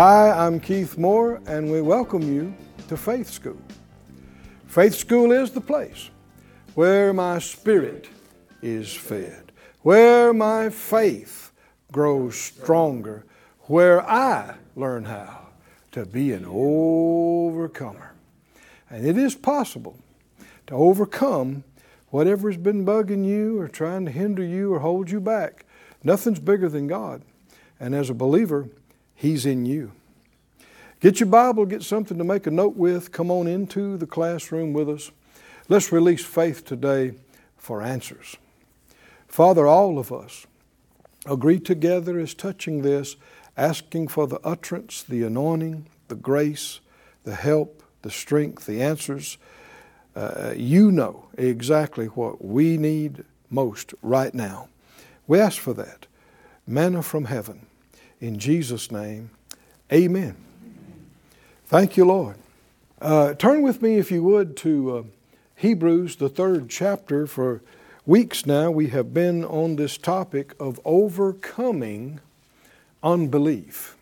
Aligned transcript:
Hi, 0.00 0.30
I'm 0.30 0.60
Keith 0.60 0.96
Moore, 0.96 1.42
and 1.48 1.72
we 1.72 1.82
welcome 1.82 2.22
you 2.22 2.54
to 2.86 2.96
Faith 2.96 3.28
School. 3.28 3.60
Faith 4.68 4.94
School 4.94 5.32
is 5.32 5.50
the 5.50 5.60
place 5.60 6.10
where 6.76 7.12
my 7.12 7.40
spirit 7.40 8.08
is 8.62 8.94
fed, 8.94 9.50
where 9.82 10.32
my 10.32 10.70
faith 10.70 11.50
grows 11.90 12.38
stronger, 12.38 13.26
where 13.62 14.08
I 14.08 14.54
learn 14.76 15.04
how 15.06 15.48
to 15.90 16.06
be 16.06 16.32
an 16.32 16.46
overcomer. 16.46 18.14
And 18.88 19.04
it 19.04 19.18
is 19.18 19.34
possible 19.34 19.98
to 20.68 20.74
overcome 20.74 21.64
whatever 22.10 22.48
has 22.48 22.56
been 22.56 22.86
bugging 22.86 23.26
you 23.26 23.58
or 23.60 23.66
trying 23.66 24.04
to 24.04 24.12
hinder 24.12 24.44
you 24.44 24.72
or 24.72 24.78
hold 24.78 25.10
you 25.10 25.20
back. 25.20 25.66
Nothing's 26.04 26.38
bigger 26.38 26.68
than 26.68 26.86
God. 26.86 27.22
And 27.80 27.96
as 27.96 28.10
a 28.10 28.14
believer, 28.14 28.68
He's 29.18 29.44
in 29.44 29.66
you. 29.66 29.90
Get 31.00 31.18
your 31.18 31.28
Bible, 31.28 31.66
get 31.66 31.82
something 31.82 32.18
to 32.18 32.24
make 32.24 32.46
a 32.46 32.52
note 32.52 32.76
with. 32.76 33.10
Come 33.10 33.32
on 33.32 33.48
into 33.48 33.96
the 33.96 34.06
classroom 34.06 34.72
with 34.72 34.88
us. 34.88 35.10
Let's 35.68 35.90
release 35.90 36.24
faith 36.24 36.64
today 36.64 37.14
for 37.56 37.82
answers. 37.82 38.36
Father, 39.26 39.66
all 39.66 39.98
of 39.98 40.12
us 40.12 40.46
agree 41.26 41.58
together 41.58 42.20
as 42.20 42.32
touching 42.32 42.82
this, 42.82 43.16
asking 43.56 44.06
for 44.06 44.28
the 44.28 44.38
utterance, 44.44 45.02
the 45.02 45.24
anointing, 45.24 45.86
the 46.06 46.14
grace, 46.14 46.78
the 47.24 47.34
help, 47.34 47.82
the 48.02 48.12
strength, 48.12 48.66
the 48.66 48.80
answers. 48.80 49.36
Uh, 50.14 50.54
you 50.56 50.92
know 50.92 51.26
exactly 51.36 52.06
what 52.06 52.44
we 52.44 52.76
need 52.76 53.24
most 53.50 53.94
right 54.00 54.32
now. 54.32 54.68
We 55.26 55.40
ask 55.40 55.58
for 55.58 55.74
that. 55.74 56.06
Manna 56.68 57.02
from 57.02 57.24
heaven. 57.24 57.67
In 58.20 58.38
Jesus' 58.38 58.90
name, 58.90 59.30
amen. 59.92 60.36
Thank 61.66 61.96
you, 61.96 62.04
Lord. 62.04 62.36
Uh, 63.00 63.34
turn 63.34 63.62
with 63.62 63.80
me, 63.80 63.96
if 63.98 64.10
you 64.10 64.24
would, 64.24 64.56
to 64.58 64.96
uh, 64.96 65.02
Hebrews, 65.54 66.16
the 66.16 66.28
third 66.28 66.68
chapter. 66.68 67.28
For 67.28 67.62
weeks 68.06 68.44
now, 68.44 68.72
we 68.72 68.88
have 68.88 69.14
been 69.14 69.44
on 69.44 69.76
this 69.76 69.96
topic 69.96 70.52
of 70.58 70.80
overcoming 70.84 72.18
unbelief. 73.04 73.96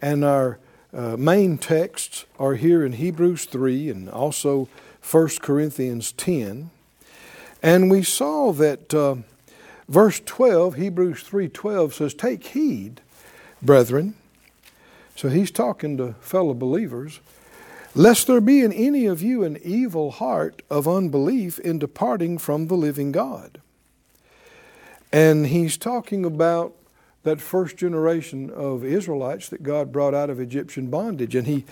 And 0.00 0.24
our 0.24 0.60
uh, 0.92 1.16
main 1.16 1.58
texts 1.58 2.26
are 2.38 2.54
here 2.54 2.84
in 2.84 2.92
Hebrews 2.92 3.46
3 3.46 3.90
and 3.90 4.08
also 4.08 4.68
1 5.10 5.28
Corinthians 5.40 6.12
10. 6.12 6.70
And 7.64 7.90
we 7.90 8.04
saw 8.04 8.52
that 8.52 8.94
uh, 8.94 9.16
verse 9.88 10.20
12, 10.24 10.74
Hebrews 10.74 11.24
3:12 11.24 11.94
says, 11.94 12.14
"Take 12.14 12.44
heed, 12.48 13.00
brethren." 13.64 14.14
So 15.16 15.28
he's 15.28 15.50
talking 15.50 15.96
to 15.98 16.14
fellow 16.20 16.54
believers, 16.54 17.20
lest 17.94 18.26
there 18.26 18.40
be 18.40 18.60
in 18.60 18.72
any 18.72 19.06
of 19.06 19.22
you 19.22 19.44
an 19.44 19.58
evil 19.62 20.10
heart 20.10 20.62
of 20.68 20.88
unbelief 20.88 21.58
in 21.60 21.78
departing 21.78 22.38
from 22.38 22.66
the 22.66 22.74
living 22.74 23.12
God. 23.12 23.60
And 25.12 25.46
he's 25.46 25.76
talking 25.76 26.24
about 26.24 26.74
that 27.22 27.40
first 27.40 27.76
generation 27.76 28.50
of 28.50 28.84
Israelites 28.84 29.48
that 29.48 29.62
God 29.62 29.92
brought 29.92 30.14
out 30.14 30.28
of 30.28 30.40
Egyptian 30.40 30.88
bondage. 30.88 31.36
And 31.36 31.46
he, 31.46 31.64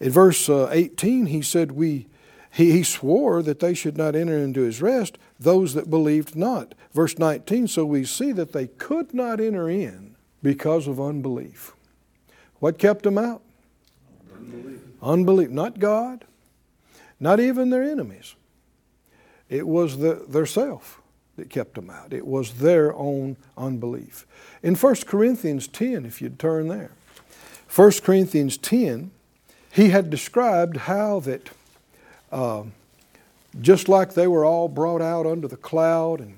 in 0.00 0.10
verse 0.10 0.48
uh, 0.48 0.68
18, 0.72 1.26
he 1.26 1.42
said, 1.42 1.72
we, 1.72 2.06
he, 2.50 2.72
he 2.72 2.82
swore 2.82 3.42
that 3.42 3.60
they 3.60 3.74
should 3.74 3.98
not 3.98 4.16
enter 4.16 4.38
into 4.38 4.62
his 4.62 4.80
rest, 4.80 5.18
those 5.38 5.74
that 5.74 5.90
believed 5.90 6.34
not. 6.34 6.74
Verse 6.94 7.18
19, 7.18 7.68
so 7.68 7.84
we 7.84 8.04
see 8.04 8.32
that 8.32 8.52
they 8.52 8.66
could 8.66 9.12
not 9.12 9.38
enter 9.38 9.68
in 9.68 10.15
because 10.46 10.86
of 10.86 11.00
unbelief. 11.00 11.72
What 12.60 12.78
kept 12.78 13.02
them 13.02 13.18
out? 13.18 13.42
Unbelief. 14.32 14.80
Unbelief. 15.02 15.50
Not 15.50 15.80
God, 15.80 16.24
not 17.18 17.40
even 17.40 17.70
their 17.70 17.82
enemies. 17.82 18.36
It 19.48 19.66
was 19.66 19.98
the, 19.98 20.24
their 20.28 20.46
self 20.46 21.02
that 21.34 21.50
kept 21.50 21.74
them 21.74 21.90
out. 21.90 22.12
It 22.12 22.24
was 22.24 22.58
their 22.58 22.94
own 22.94 23.36
unbelief. 23.58 24.24
In 24.62 24.76
1 24.76 24.94
Corinthians 25.06 25.66
10, 25.66 26.06
if 26.06 26.22
you'd 26.22 26.38
turn 26.38 26.68
there, 26.68 26.92
1 27.74 27.90
Corinthians 28.04 28.56
10, 28.56 29.10
he 29.72 29.88
had 29.88 30.10
described 30.10 30.76
how 30.76 31.18
that 31.20 31.50
uh, 32.30 32.62
just 33.60 33.88
like 33.88 34.14
they 34.14 34.28
were 34.28 34.44
all 34.44 34.68
brought 34.68 35.02
out 35.02 35.26
under 35.26 35.48
the 35.48 35.56
cloud 35.56 36.20
and, 36.20 36.36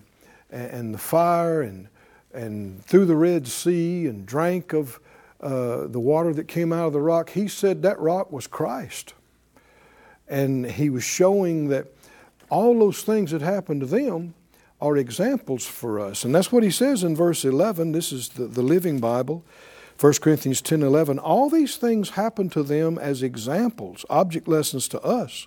and 0.51 0.95
the 0.95 0.99
fire 0.99 1.61
and, 1.61 1.89
and 2.33 2.85
through 2.85 3.07
the 3.07 3.17
Red 3.17 3.47
Sea 3.47 4.07
and 4.07 4.27
drank 4.27 4.73
of 4.73 5.01
uh, 5.41 5.87
the 5.87 6.01
water 6.01 6.33
that 6.35 6.49
came 6.49 6.73
out 6.73 6.87
of 6.87 6.93
the 6.93 7.01
rock, 7.01 7.31
he 7.31 7.49
said 7.49 7.83
that 7.83 7.99
rock 7.99 8.33
was 8.33 8.47
Christ. 8.47 9.15
And 10.29 10.67
he 10.67 10.91
was 10.91 11.05
showing 11.05 11.69
that 11.69 11.87
all 12.51 12.79
those 12.79 13.03
things 13.03 13.31
that 13.31 13.41
happened 13.41 13.81
to 13.81 13.87
them 13.87 14.35
are 14.81 14.97
examples 14.97 15.67
for 15.67 15.99
us. 15.99 16.25
And 16.25 16.35
that's 16.35 16.53
what 16.53 16.63
he 16.63 16.71
says 16.71 17.03
in 17.03 17.17
verse 17.17 17.45
11. 17.45 17.93
This 17.93 18.13
is 18.13 18.31
the, 18.31 18.47
the 18.47 18.63
Living 18.63 19.01
Bible, 19.01 19.45
1 19.99 20.13
Corinthians 20.15 20.61
10 20.61 20.83
11. 20.83 21.19
All 21.19 21.49
these 21.49 21.77
things 21.77 22.11
happened 22.11 22.53
to 22.53 22.63
them 22.63 22.99
as 22.99 23.23
examples, 23.23 24.05
object 24.09 24.47
lessons 24.47 24.87
to 24.89 25.01
us, 25.01 25.47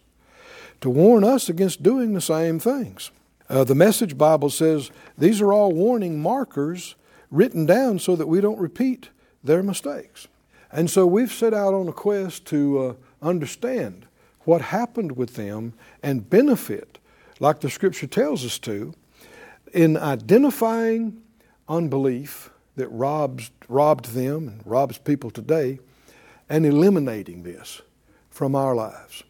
to 0.82 0.90
warn 0.90 1.24
us 1.24 1.48
against 1.48 1.84
doing 1.84 2.14
the 2.14 2.22
same 2.22 2.60
things. 2.60 3.12
Uh, 3.52 3.66
the 3.66 3.76
Message 3.76 4.18
Bible 4.18 4.50
says 4.50 4.92
these 5.18 5.42
are 5.42 5.52
all 5.52 5.74
warning 5.74 6.22
markers 6.22 6.96
written 7.30 7.66
down 7.66 8.00
so 8.00 8.16
that 8.16 8.28
we 8.28 8.40
don't 8.40 8.58
repeat 8.58 9.10
their 9.44 9.62
mistakes. 9.62 10.30
And 10.72 10.90
so 10.90 11.06
we've 11.06 11.34
set 11.34 11.54
out 11.54 11.74
on 11.74 11.86
a 11.90 11.92
quest 11.92 12.46
to 12.46 12.80
uh, 12.80 12.94
understand 13.22 14.06
what 14.46 14.62
happened 14.62 15.18
with 15.18 15.36
them 15.36 15.74
and 16.02 16.30
benefit, 16.30 16.98
like 17.42 17.60
the 17.60 17.70
scripture 17.70 18.08
tells 18.08 18.46
us 18.46 18.58
to, 18.60 18.94
in 19.74 19.98
identifying 19.98 21.22
unbelief 21.68 22.52
that 22.78 22.88
robs, 22.88 23.52
robbed 23.68 24.14
them 24.14 24.48
and 24.48 24.62
robs 24.66 24.98
people 24.98 25.30
today 25.30 25.80
and 26.48 26.66
eliminating 26.66 27.44
this 27.44 27.82
from 28.30 28.56
our 28.56 28.74
lives. 28.74 29.24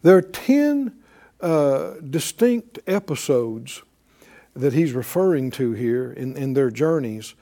There 0.00 0.16
are 0.16 0.22
10 0.22 0.96
uh, 1.40 1.94
distinct 2.08 2.78
episodes 2.86 3.82
that 4.54 4.72
he's 4.72 4.92
referring 4.92 5.50
to 5.52 5.72
here 5.72 6.12
in, 6.12 6.36
in 6.36 6.54
their 6.54 6.70
journeys 6.70 7.34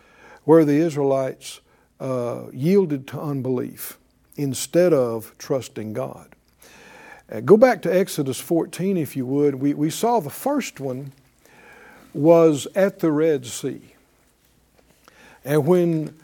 where 0.45 0.65
the 0.65 0.77
Israelites 0.77 1.61
uh, 2.01 2.45
yielded 2.53 3.07
to 3.09 3.21
unbelief 3.21 3.99
instead 4.37 4.93
of 4.93 5.35
trusting 5.39 5.93
God. 5.93 6.35
Uh, 7.31 7.41
go 7.41 7.57
back 7.57 7.83
to 7.83 7.95
Exodus 7.95 8.41
14, 8.41 8.97
if 8.97 9.17
you 9.17 9.25
would. 9.27 9.57
We, 9.57 9.75
we 9.75 9.91
saw 9.91 10.21
the 10.21 10.31
first 10.31 10.81
one 10.81 11.13
was 12.13 12.67
at 12.75 12.99
the 12.99 13.13
Red 13.13 13.47
Sea. 13.47 13.81
And 15.45 15.67
when 15.67 16.17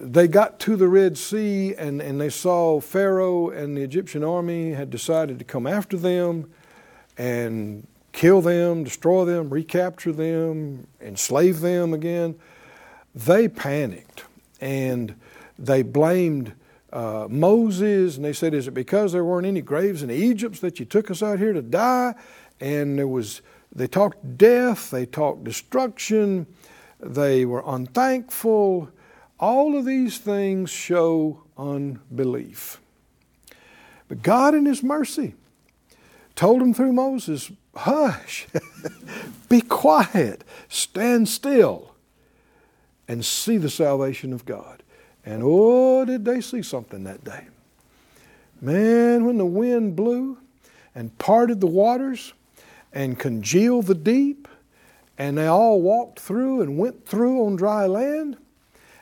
they 0.00 0.28
got 0.28 0.58
to 0.60 0.76
the 0.76 0.88
Red 0.88 1.18
Sea 1.18 1.74
and, 1.74 2.00
and 2.00 2.20
they 2.20 2.28
saw 2.28 2.80
Pharaoh 2.80 3.50
and 3.50 3.76
the 3.76 3.82
Egyptian 3.82 4.22
army 4.22 4.72
had 4.72 4.90
decided 4.90 5.38
to 5.38 5.44
come 5.44 5.66
after 5.66 5.96
them 5.96 6.50
and 7.18 7.86
kill 8.12 8.40
them, 8.40 8.84
destroy 8.84 9.24
them, 9.24 9.50
recapture 9.50 10.12
them, 10.12 10.86
enslave 11.00 11.60
them 11.60 11.92
again, 11.92 12.38
they 13.14 13.48
panicked 13.48 14.24
and 14.60 15.14
they 15.58 15.82
blamed 15.82 16.52
uh, 16.92 17.26
Moses 17.28 18.16
and 18.16 18.24
they 18.24 18.32
said, 18.32 18.54
Is 18.54 18.68
it 18.68 18.72
because 18.72 19.12
there 19.12 19.24
weren't 19.24 19.46
any 19.46 19.60
graves 19.60 20.02
in 20.02 20.10
Egypt 20.10 20.60
that 20.60 20.78
you 20.78 20.86
took 20.86 21.10
us 21.10 21.22
out 21.22 21.38
here 21.38 21.52
to 21.52 21.62
die? 21.62 22.14
And 22.60 22.98
there 22.98 23.08
was, 23.08 23.42
they 23.74 23.86
talked 23.86 24.38
death, 24.38 24.90
they 24.90 25.04
talked 25.04 25.44
destruction, 25.44 26.46
they 27.00 27.44
were 27.44 27.62
unthankful. 27.66 28.90
All 29.38 29.76
of 29.76 29.84
these 29.84 30.18
things 30.18 30.70
show 30.70 31.42
unbelief. 31.56 32.80
But 34.08 34.22
God, 34.22 34.54
in 34.54 34.64
His 34.64 34.82
mercy, 34.82 35.34
told 36.38 36.60
them 36.60 36.72
through 36.72 36.92
Moses, 36.92 37.50
Hush, 37.74 38.46
be 39.48 39.60
quiet, 39.60 40.44
stand 40.68 41.28
still 41.28 41.96
and 43.08 43.24
see 43.24 43.56
the 43.56 43.68
salvation 43.68 44.32
of 44.32 44.44
God. 44.44 44.84
And 45.26 45.42
oh, 45.44 46.04
did 46.04 46.24
they 46.24 46.40
see 46.40 46.62
something 46.62 47.02
that 47.02 47.24
day. 47.24 47.48
Man, 48.60 49.24
when 49.24 49.36
the 49.36 49.44
wind 49.44 49.96
blew 49.96 50.38
and 50.94 51.16
parted 51.18 51.60
the 51.60 51.66
waters 51.66 52.34
and 52.92 53.18
congealed 53.18 53.86
the 53.86 53.96
deep, 53.96 54.46
and 55.18 55.36
they 55.36 55.48
all 55.48 55.82
walked 55.82 56.20
through 56.20 56.62
and 56.62 56.78
went 56.78 57.04
through 57.04 57.44
on 57.46 57.56
dry 57.56 57.86
land, 57.86 58.36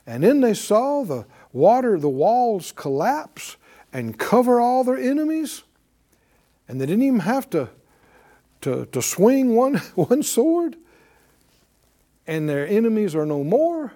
and 0.06 0.22
then 0.22 0.40
they 0.40 0.54
saw 0.54 1.04
the 1.04 1.26
water, 1.52 1.98
the 1.98 2.08
walls 2.08 2.72
collapse 2.72 3.58
and 3.92 4.18
cover 4.18 4.58
all 4.58 4.84
their 4.84 4.96
enemies, 4.96 5.64
and 6.68 6.80
they 6.80 6.86
didn't 6.86 7.04
even 7.04 7.20
have 7.20 7.48
to, 7.50 7.68
to, 8.62 8.86
to 8.86 9.02
swing 9.02 9.54
one, 9.54 9.76
one 9.94 10.22
sword, 10.22 10.76
and 12.26 12.48
their 12.48 12.66
enemies 12.66 13.14
are 13.14 13.26
no 13.26 13.44
more. 13.44 13.92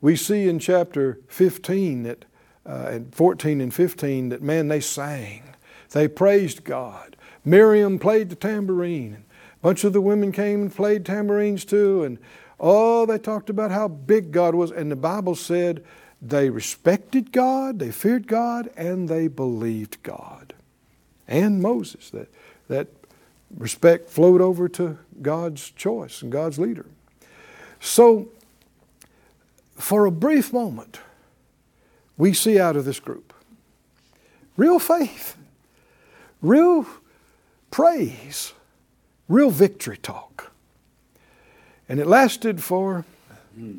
We 0.00 0.16
see 0.16 0.48
in 0.48 0.58
chapter 0.58 1.18
15 1.28 2.02
that, 2.02 2.24
uh, 2.66 2.88
and 2.90 3.14
14 3.14 3.60
and 3.60 3.72
15 3.72 4.30
that, 4.30 4.42
man, 4.42 4.68
they 4.68 4.80
sang. 4.80 5.42
They 5.90 6.08
praised 6.08 6.64
God. 6.64 7.16
Miriam 7.44 7.98
played 7.98 8.30
the 8.30 8.36
tambourine. 8.36 9.24
A 9.54 9.62
bunch 9.62 9.84
of 9.84 9.92
the 9.92 10.00
women 10.00 10.32
came 10.32 10.62
and 10.62 10.74
played 10.74 11.06
tambourines 11.06 11.64
too. 11.64 12.02
And 12.02 12.18
oh, 12.58 13.06
they 13.06 13.18
talked 13.18 13.48
about 13.48 13.70
how 13.70 13.88
big 13.88 14.32
God 14.32 14.54
was. 14.54 14.70
And 14.70 14.90
the 14.90 14.96
Bible 14.96 15.34
said 15.34 15.84
they 16.20 16.50
respected 16.50 17.32
God, 17.32 17.78
they 17.78 17.90
feared 17.90 18.26
God, 18.26 18.70
and 18.76 19.08
they 19.08 19.28
believed 19.28 20.02
God. 20.02 20.54
And 21.26 21.62
Moses. 21.62 22.10
That, 22.10 22.28
that 22.68 22.88
respect 23.56 24.10
flowed 24.10 24.40
over 24.40 24.68
to 24.70 24.98
God's 25.22 25.70
choice 25.70 26.22
and 26.22 26.30
God's 26.30 26.58
leader. 26.58 26.86
So, 27.80 28.28
for 29.76 30.06
a 30.06 30.10
brief 30.10 30.52
moment, 30.52 31.00
we 32.16 32.32
see 32.32 32.58
out 32.58 32.76
of 32.76 32.84
this 32.84 33.00
group 33.00 33.32
real 34.56 34.78
faith, 34.78 35.36
real 36.40 36.86
praise, 37.70 38.52
real 39.28 39.50
victory 39.50 39.96
talk. 39.96 40.52
And 41.88 42.00
it 42.00 42.06
lasted 42.06 42.62
for 42.62 43.04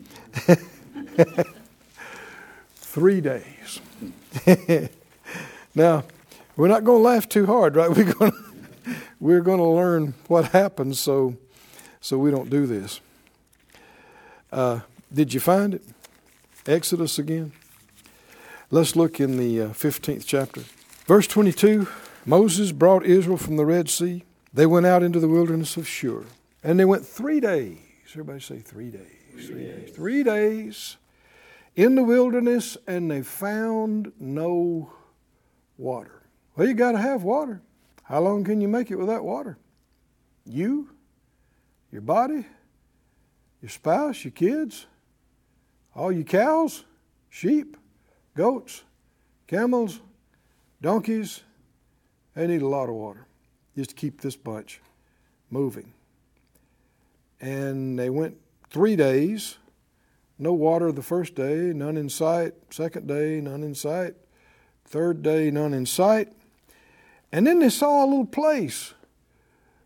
three 2.75 3.21
days. 3.21 3.79
now, 5.75 6.03
we're 6.55 6.67
not 6.67 6.83
going 6.83 6.99
to 6.99 7.03
laugh 7.03 7.27
too 7.27 7.45
hard, 7.45 7.75
right? 7.75 7.89
We're 7.95 8.13
going 8.13 8.31
to, 8.31 8.37
we're 9.19 9.41
going 9.41 9.57
to 9.57 9.65
learn 9.65 10.13
what 10.27 10.51
happens 10.51 10.99
so, 10.99 11.37
so 12.01 12.17
we 12.17 12.29
don't 12.29 12.49
do 12.49 12.67
this. 12.67 12.99
Uh, 14.51 14.81
did 15.11 15.33
you 15.33 15.39
find 15.39 15.73
it? 15.73 15.83
Exodus 16.67 17.17
again. 17.17 17.51
Let's 18.71 18.95
look 18.95 19.19
in 19.19 19.37
the 19.37 19.61
uh, 19.61 19.67
15th 19.69 20.25
chapter. 20.25 20.61
Verse 21.05 21.27
22 21.27 21.87
Moses 22.25 22.71
brought 22.71 23.05
Israel 23.05 23.37
from 23.37 23.55
the 23.57 23.65
Red 23.65 23.89
Sea. 23.89 24.23
They 24.53 24.65
went 24.65 24.85
out 24.85 25.03
into 25.03 25.19
the 25.19 25.27
wilderness 25.27 25.77
of 25.77 25.87
Shur. 25.87 26.23
And 26.63 26.79
they 26.79 26.85
went 26.85 27.05
three 27.05 27.39
days. 27.39 27.77
Everybody 28.11 28.39
say 28.39 28.59
three 28.59 28.89
days. 28.89 29.01
Three, 29.31 29.45
three 29.45 29.63
days. 29.63 29.85
days. 29.85 29.95
Three 29.95 30.23
days 30.23 30.97
in 31.75 31.95
the 31.95 32.03
wilderness, 32.03 32.77
and 32.87 33.11
they 33.11 33.21
found 33.21 34.11
no 34.19 34.91
water. 35.77 36.14
Well, 36.55 36.67
you 36.67 36.73
got 36.73 36.93
to 36.93 36.99
have 36.99 37.23
water. 37.23 37.61
How 38.03 38.21
long 38.21 38.43
can 38.43 38.61
you 38.61 38.67
make 38.67 38.91
it 38.91 38.95
without 38.95 39.23
water? 39.23 39.57
You, 40.45 40.89
your 41.91 42.01
body, 42.01 42.45
your 43.61 43.69
spouse, 43.69 44.23
your 44.23 44.31
kids, 44.31 44.85
all 45.95 46.11
your 46.11 46.23
cows, 46.23 46.85
sheep, 47.29 47.77
goats, 48.35 48.83
camels, 49.47 50.01
donkeys, 50.81 51.41
they 52.35 52.47
need 52.47 52.61
a 52.61 52.67
lot 52.67 52.89
of 52.89 52.95
water 52.95 53.25
just 53.75 53.91
to 53.91 53.95
keep 53.95 54.21
this 54.21 54.35
bunch 54.35 54.81
moving. 55.49 55.93
And 57.41 57.97
they 57.97 58.09
went 58.09 58.37
three 58.69 58.95
days, 58.95 59.57
no 60.37 60.53
water 60.53 60.91
the 60.91 61.01
first 61.01 61.35
day, 61.35 61.73
none 61.73 61.97
in 61.97 62.09
sight. 62.09 62.53
Second 62.69 63.07
day, 63.07 63.41
none 63.41 63.63
in 63.63 63.73
sight. 63.73 64.15
Third 64.85 65.23
day, 65.23 65.49
none 65.49 65.73
in 65.73 65.85
sight. 65.85 66.31
And 67.31 67.45
then 67.45 67.59
they 67.59 67.69
saw 67.69 68.03
a 68.03 68.07
little 68.07 68.25
place 68.25 68.93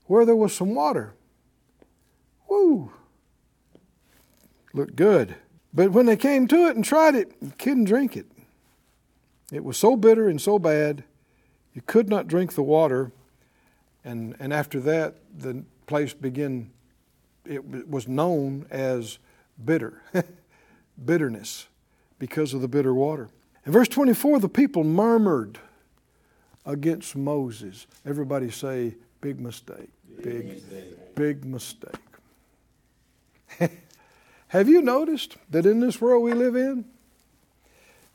where 0.06 0.26
there 0.26 0.36
was 0.36 0.54
some 0.54 0.76
water. 0.76 1.14
Woo! 2.50 2.92
looked 4.74 4.96
good. 4.96 5.36
But 5.74 5.92
when 5.92 6.06
they 6.06 6.18
came 6.18 6.48
to 6.48 6.68
it 6.68 6.76
and 6.76 6.84
tried 6.84 7.16
it, 7.16 7.32
you 7.42 7.54
couldn't 7.58 7.86
drink 7.86 8.18
it. 8.18 8.26
It 9.52 9.64
was 9.64 9.78
so 9.78 9.96
bitter 9.96 10.28
and 10.30 10.42
so 10.42 10.60
bad, 10.60 11.04
you 11.74 11.82
could 11.86 12.10
not 12.10 12.28
drink 12.28 12.54
the 12.54 12.64
water. 12.64 13.12
And, 14.04 14.36
and 14.40 14.54
after 14.54 14.80
that, 14.82 15.16
the 15.38 15.64
place 15.88 16.14
began, 16.14 16.72
it 17.46 17.90
was 17.90 18.08
known 18.08 18.66
as 18.70 19.20
bitter, 19.64 20.02
bitterness, 21.06 21.68
because 22.18 22.54
of 22.54 22.62
the 22.62 22.68
bitter 22.68 22.94
water. 22.94 23.30
In 23.66 23.72
verse 23.72 23.88
24, 23.88 24.40
the 24.40 24.50
people 24.50 24.84
murmured 24.84 25.60
against 26.70 27.16
Moses. 27.16 27.88
Everybody 28.06 28.52
say, 28.52 28.96
big 29.22 29.40
mistake. 29.40 29.90
Big, 30.18 30.24
big 30.24 30.46
mistake. 30.46 31.16
Big 31.16 31.46
mistake. 33.60 33.72
Have 34.50 34.70
you 34.70 34.82
noticed 34.82 35.38
that 35.50 35.66
in 35.66 35.80
this 35.80 36.00
world 36.00 36.24
we 36.24 36.34
live 36.34 36.56
in 36.56 36.86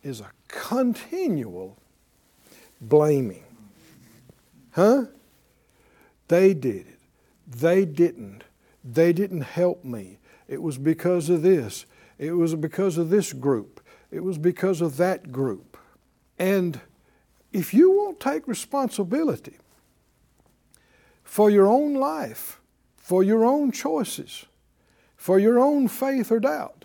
is 0.02 0.20
a 0.20 0.30
continual 0.48 1.76
blaming? 2.80 3.44
Huh? 4.72 5.06
They 6.28 6.54
did 6.54 6.86
it. 6.86 6.98
They 7.46 7.84
didn't. 7.84 8.44
They 8.84 9.12
didn't 9.12 9.42
help 9.42 9.84
me. 9.84 10.18
It 10.48 10.62
was 10.62 10.78
because 10.78 11.28
of 11.28 11.42
this. 11.42 11.86
It 12.18 12.32
was 12.32 12.54
because 12.54 12.98
of 12.98 13.10
this 13.10 13.32
group. 13.32 13.80
It 14.10 14.20
was 14.20 14.38
because 14.38 14.80
of 14.80 14.96
that 14.98 15.32
group. 15.32 15.76
And 16.38 16.80
if 17.54 17.72
you 17.72 17.92
won't 17.92 18.18
take 18.18 18.48
responsibility 18.48 19.56
for 21.22 21.48
your 21.48 21.68
own 21.68 21.94
life, 21.94 22.60
for 22.96 23.22
your 23.22 23.44
own 23.44 23.70
choices, 23.70 24.44
for 25.16 25.38
your 25.38 25.60
own 25.60 25.86
faith 25.86 26.32
or 26.32 26.40
doubt, 26.40 26.84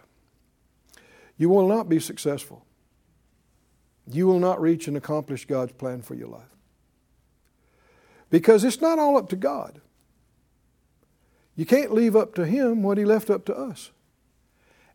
you 1.37 1.49
will 1.49 1.67
not 1.67 1.89
be 1.89 1.99
successful. 1.99 2.65
You 4.05 4.27
will 4.27 4.39
not 4.39 4.61
reach 4.61 4.87
and 4.87 4.95
accomplish 4.95 5.45
God's 5.45 5.73
plan 5.73 6.03
for 6.03 6.13
your 6.13 6.27
life. 6.27 6.55
Because 8.29 8.63
it's 8.63 8.79
not 8.79 8.99
all 8.99 9.17
up 9.17 9.29
to 9.29 9.35
God. 9.35 9.81
You 11.55 11.65
can't 11.65 11.91
leave 11.91 12.15
up 12.15 12.35
to 12.35 12.45
Him 12.45 12.83
what 12.83 12.99
He 12.99 13.05
left 13.05 13.31
up 13.31 13.43
to 13.45 13.55
us. 13.55 13.89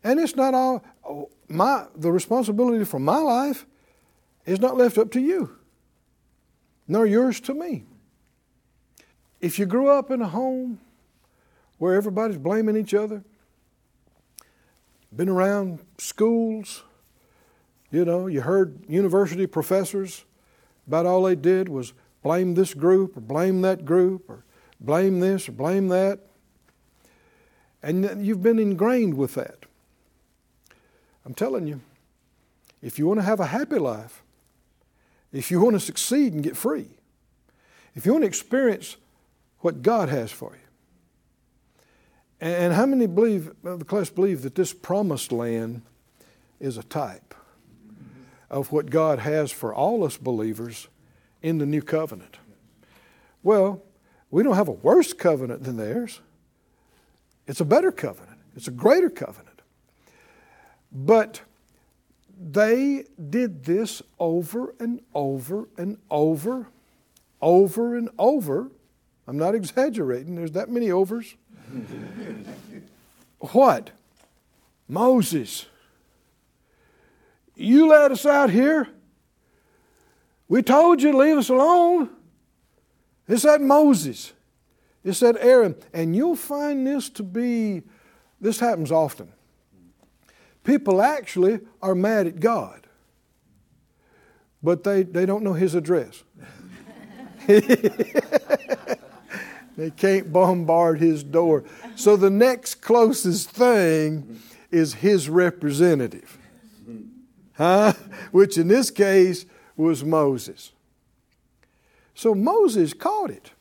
And 0.03 0.19
it's 0.21 0.35
not 0.35 0.53
all 0.53 0.85
oh, 1.07 1.29
my 1.49 1.87
the 1.95 2.11
responsibility 2.11 2.85
for 2.85 2.99
my 2.99 3.17
life 3.17 3.65
is 4.45 4.59
not 4.59 4.77
left 4.77 4.97
up 4.97 5.11
to 5.11 5.19
you, 5.19 5.57
nor 6.87 7.05
yours 7.05 7.39
to 7.41 7.53
me. 7.53 7.83
If 9.41 9.59
you 9.59 9.65
grew 9.65 9.89
up 9.89 10.11
in 10.11 10.21
a 10.21 10.27
home 10.27 10.79
where 11.77 11.95
everybody's 11.95 12.37
blaming 12.37 12.77
each 12.77 12.93
other, 12.93 13.23
been 15.15 15.29
around 15.29 15.79
schools. 15.97 16.83
You 17.91 18.05
know, 18.05 18.27
you 18.27 18.41
heard 18.41 18.83
university 18.87 19.47
professors 19.47 20.25
about 20.87 21.05
all 21.05 21.23
they 21.23 21.35
did 21.35 21.69
was 21.69 21.93
blame 22.21 22.55
this 22.55 22.73
group 22.73 23.15
or 23.15 23.21
blame 23.21 23.61
that 23.61 23.85
group 23.85 24.29
or 24.29 24.43
blame 24.79 25.19
this 25.19 25.47
or 25.47 25.53
blame 25.53 25.87
that. 25.89 26.19
And 27.81 28.25
you've 28.25 28.41
been 28.41 28.59
ingrained 28.59 29.13
with 29.13 29.35
that. 29.35 29.65
I'm 31.25 31.33
telling 31.33 31.67
you, 31.67 31.81
if 32.81 32.99
you 32.99 33.07
want 33.07 33.19
to 33.19 33.25
have 33.25 33.39
a 33.39 33.47
happy 33.47 33.77
life, 33.77 34.23
if 35.35 35.51
you 35.51 35.59
want 35.59 35.75
to 35.75 35.79
succeed 35.79 36.33
and 36.33 36.43
get 36.43 36.55
free, 36.55 36.87
if 37.93 38.05
you 38.05 38.13
want 38.13 38.23
to 38.23 38.27
experience 38.27 38.97
what 39.59 39.81
God 39.81 40.09
has 40.09 40.31
for 40.31 40.53
you, 40.53 40.59
and 42.41 42.73
how 42.73 42.85
many 42.85 43.07
believe, 43.07 43.51
the 43.63 43.85
class 43.85 44.09
believe 44.09 44.41
that 44.43 44.55
this 44.55 44.73
promised 44.73 45.31
land 45.31 45.81
is 46.59 46.77
a 46.77 46.83
type 46.83 47.33
of 48.49 48.71
what 48.71 48.89
God 48.89 49.19
has 49.19 49.51
for 49.51 49.73
all 49.73 50.03
us 50.03 50.17
believers 50.17 50.87
in 51.41 51.57
the 51.57 51.65
new 51.65 51.81
covenant? 51.81 52.37
Well, 53.41 53.81
we 54.31 54.43
don't 54.43 54.55
have 54.55 54.67
a 54.67 54.71
worse 54.71 55.13
covenant 55.13 55.63
than 55.63 55.77
theirs. 55.77 56.19
It's 57.47 57.61
a 57.61 57.65
better 57.65 57.91
covenant, 57.91 58.39
it's 58.55 58.67
a 58.67 58.71
greater 58.71 59.09
covenant. 59.09 59.61
But 60.91 61.41
they 62.39 63.05
did 63.29 63.63
this 63.63 64.01
over 64.19 64.73
and 64.79 65.01
over 65.13 65.67
and 65.77 65.97
over, 66.09 66.67
over 67.41 67.95
and 67.95 68.09
over. 68.17 68.71
I'm 69.27 69.37
not 69.37 69.55
exaggerating, 69.55 70.35
there's 70.35 70.51
that 70.51 70.69
many 70.69 70.91
overs 70.91 71.35
what? 73.39 73.91
Moses. 74.87 75.65
You 77.55 77.87
let 77.87 78.11
us 78.11 78.25
out 78.25 78.49
here 78.49 78.89
We 80.47 80.61
told 80.61 81.01
you 81.01 81.11
to 81.11 81.17
leave 81.17 81.37
us 81.37 81.49
alone. 81.49 82.09
It's 83.27 83.43
that 83.43 83.61
Moses. 83.61 84.33
It's 85.03 85.19
that 85.21 85.37
Aaron. 85.39 85.75
And 85.93 86.15
you'll 86.15 86.35
find 86.35 86.85
this 86.85 87.09
to 87.11 87.23
be, 87.23 87.83
this 88.39 88.59
happens 88.59 88.91
often. 88.91 89.31
People 90.65 91.01
actually 91.01 91.61
are 91.81 91.95
mad 91.95 92.27
at 92.27 92.41
God, 92.41 92.87
but 94.61 94.83
they, 94.83 95.03
they 95.03 95.25
don't 95.25 95.43
know 95.43 95.53
his 95.53 95.75
address. 95.75 96.23
they 97.47 97.69
can't 99.95 100.33
bombard 100.33 100.99
his 100.99 101.23
door. 101.23 101.63
So 101.95 102.17
the 102.17 102.31
next 102.31 102.81
closest 102.81 103.51
thing 103.51 104.41
is 104.71 104.95
his 104.95 105.29
representative. 105.29 106.39
Huh? 107.53 107.93
Which 108.31 108.57
in 108.57 108.67
this 108.67 108.89
case 108.89 109.45
was 109.77 110.03
Moses. 110.03 110.71
So 112.15 112.33
Moses 112.33 112.93
caught 112.93 113.29
it. 113.29 113.51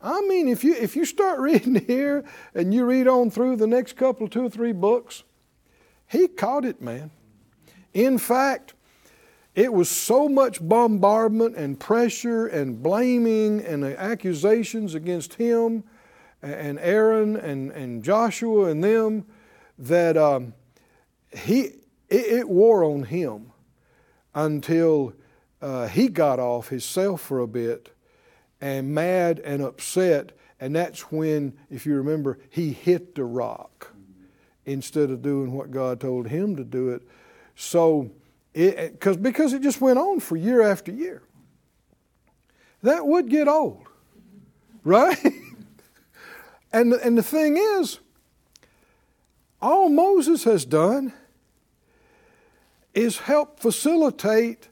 I 0.00 0.22
mean, 0.22 0.48
if 0.48 0.64
you, 0.64 0.74
if 0.74 0.96
you 0.96 1.04
start 1.04 1.40
reading 1.40 1.74
here 1.74 2.24
and 2.54 2.72
you 2.72 2.86
read 2.86 3.06
on 3.06 3.30
through 3.30 3.56
the 3.56 3.66
next 3.66 3.96
couple, 3.96 4.28
two 4.28 4.46
or 4.46 4.50
three 4.50 4.72
books, 4.72 5.24
he 6.08 6.28
caught 6.28 6.64
it, 6.64 6.80
man. 6.80 7.10
In 7.92 8.18
fact, 8.18 8.74
it 9.54 9.72
was 9.72 9.88
so 9.88 10.28
much 10.28 10.66
bombardment 10.66 11.56
and 11.56 11.78
pressure 11.78 12.46
and 12.46 12.82
blaming 12.82 13.60
and 13.64 13.84
accusations 13.84 14.94
against 14.94 15.34
him 15.34 15.84
and 16.42 16.78
Aaron 16.78 17.36
and, 17.36 17.72
and 17.72 18.02
Joshua 18.04 18.66
and 18.66 18.82
them 18.82 19.26
that 19.78 20.16
um, 20.16 20.54
he, 21.36 21.60
it, 22.08 22.26
it 22.26 22.48
wore 22.48 22.84
on 22.84 23.02
him 23.04 23.52
until 24.34 25.12
uh, 25.60 25.88
he 25.88 26.08
got 26.08 26.38
off 26.38 26.68
himself 26.68 27.20
for 27.20 27.40
a 27.40 27.48
bit 27.48 27.94
and 28.60 28.94
mad 28.94 29.40
and 29.40 29.62
upset. 29.62 30.32
And 30.60 30.74
that's 30.74 31.10
when, 31.10 31.58
if 31.68 31.84
you 31.84 31.96
remember, 31.96 32.38
he 32.48 32.72
hit 32.72 33.14
the 33.14 33.24
rock 33.24 33.92
instead 34.68 35.10
of 35.10 35.22
doing 35.22 35.52
what 35.52 35.70
God 35.70 36.00
told 36.00 36.28
him 36.28 36.56
to 36.56 36.64
do 36.64 36.90
it. 36.90 37.02
So, 37.56 38.10
cause, 39.00 39.16
because 39.16 39.52
it 39.52 39.62
just 39.62 39.80
went 39.80 39.98
on 39.98 40.20
for 40.20 40.36
year 40.36 40.62
after 40.62 40.92
year. 40.92 41.22
That 42.82 43.06
would 43.06 43.28
get 43.28 43.48
old, 43.48 43.86
right? 44.84 45.18
and, 46.72 46.92
and 46.92 47.18
the 47.18 47.22
thing 47.22 47.56
is, 47.56 47.98
all 49.60 49.88
Moses 49.88 50.44
has 50.44 50.64
done 50.64 51.12
is 52.94 53.18
help 53.18 53.58
facilitate 53.58 54.68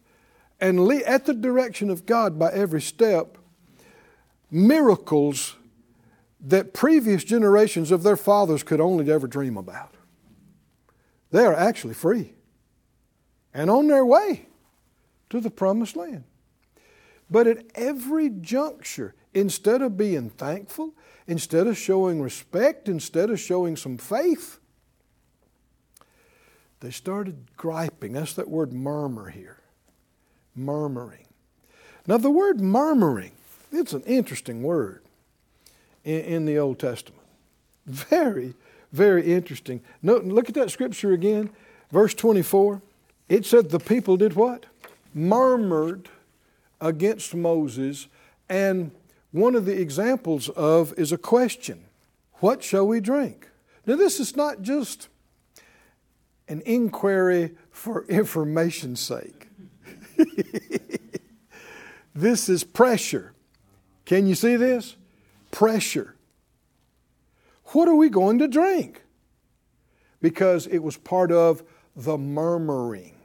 and 0.61 0.87
lead, 0.87 1.03
at 1.03 1.27
the 1.27 1.35
direction 1.35 1.91
of 1.91 2.07
God 2.07 2.39
by 2.39 2.53
every 2.53 2.81
step 2.81 3.39
miracles 4.51 5.57
that 6.41 6.75
previous 6.75 7.25
generations 7.25 7.91
of 7.91 8.03
their 8.03 8.17
fathers 8.17 8.63
could 8.63 8.81
only 8.81 9.11
ever 9.11 9.27
dream 9.27 9.57
about. 9.57 9.95
They 11.31 11.45
are 11.45 11.55
actually 11.55 11.95
free 11.95 12.35
and 13.53 13.71
on 13.71 13.89
their 13.89 14.05
way 14.05 14.47
to 15.31 15.41
the 15.41 15.51
promised 15.51 15.97
land. 15.97 16.25
But 17.31 17.47
at 17.47 17.65
every 17.75 18.29
juncture, 18.29 19.15
instead 19.35 19.83
of 19.83 19.97
being 19.97 20.31
thankful, 20.31 20.95
instead 21.27 21.67
of 21.67 21.77
showing 21.77 22.23
respect, 22.23 22.89
instead 22.89 23.31
of 23.31 23.41
showing 23.41 23.77
some 23.77 23.99
faith, 23.99 24.61
they 26.81 26.91
started 26.91 27.57
griping. 27.57 28.13
That's 28.13 28.35
that 28.35 28.49
word 28.49 28.73
murmur 28.73 29.31
here. 29.31 29.59
Murmuring. 30.55 31.27
Now, 32.07 32.19
the 32.19 32.31
word 32.31 32.61
murmuring, 32.61 33.33
it's 33.73 33.93
an 33.93 34.03
interesting 34.03 34.63
word 34.63 35.06
in, 36.07 36.21
in 36.21 36.45
the 36.47 36.59
Old 36.59 36.79
Testament. 36.79 37.23
Very, 37.85 38.55
very 38.93 39.35
interesting. 39.35 39.83
No, 40.01 40.17
look 40.17 40.49
at 40.49 40.55
that 40.55 40.71
scripture 40.71 41.13
again, 41.13 41.51
verse 41.93 42.15
24. 42.15 42.81
It 43.29 43.45
said 43.45 43.69
the 43.69 43.81
people 43.81 44.17
did 44.17 44.35
what? 44.35 44.65
Murmured 45.13 46.09
against 46.81 47.35
Moses, 47.35 48.07
and 48.49 48.93
one 49.33 49.55
of 49.55 49.67
the 49.67 49.79
examples 49.79 50.49
of 50.51 50.95
is 50.99 51.13
a 51.13 51.19
question 51.19 51.85
What 52.35 52.63
shall 52.63 52.87
we 52.87 53.01
drink? 53.01 53.49
Now, 53.85 53.97
this 53.97 54.19
is 54.21 54.37
not 54.37 54.63
just 54.63 55.09
an 56.49 56.63
inquiry 56.65 57.55
for 57.71 58.05
information's 58.09 59.01
sake. 59.01 59.49
this 62.15 62.49
is 62.49 62.65
pressure. 62.65 63.33
Can 64.05 64.27
you 64.27 64.35
see 64.35 64.57
this? 64.57 64.97
Pressure. 65.57 66.15
What 67.69 67.89
are 67.89 67.95
we 67.95 68.11
going 68.11 68.41
to 68.41 68.47
drink? 68.47 69.01
Because 70.21 70.67
it 70.67 70.81
was 70.81 70.99
part 70.99 71.33
of 71.33 71.63
the 71.97 72.19
murmuring. 72.19 73.17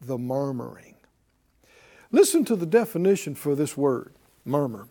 The 0.00 0.18
murmuring. 0.18 0.96
Listen 2.10 2.44
to 2.46 2.56
the 2.56 2.66
definition 2.66 3.36
for 3.36 3.54
this 3.54 3.76
word, 3.76 4.12
murmur. 4.44 4.88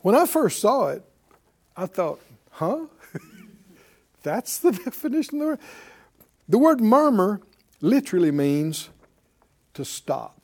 When 0.00 0.14
I 0.14 0.24
first 0.24 0.58
saw 0.58 0.88
it, 0.88 1.04
I 1.76 1.84
thought, 1.84 2.18
huh? 2.52 2.86
That's 4.22 4.56
the 4.56 4.72
definition 4.84 5.34
of 5.34 5.40
the 5.40 5.46
word. 5.48 5.60
The 6.48 6.58
word 6.58 6.80
murmur 6.80 7.42
literally 7.82 8.30
means 8.30 8.88
to 9.74 9.84
stop, 9.84 10.37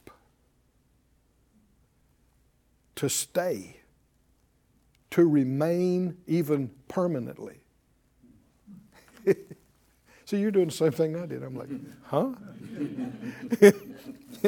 to 2.96 3.08
stay, 3.08 3.80
to 5.10 5.28
remain 5.28 6.16
even 6.26 6.70
permanently. 6.88 7.60
See, 10.24 10.38
you're 10.38 10.50
doing 10.50 10.66
the 10.66 10.72
same 10.72 10.92
thing 10.92 11.16
I 11.16 11.26
did. 11.26 11.42
I'm 11.42 11.56
like, 11.56 11.68
huh? 12.04 12.32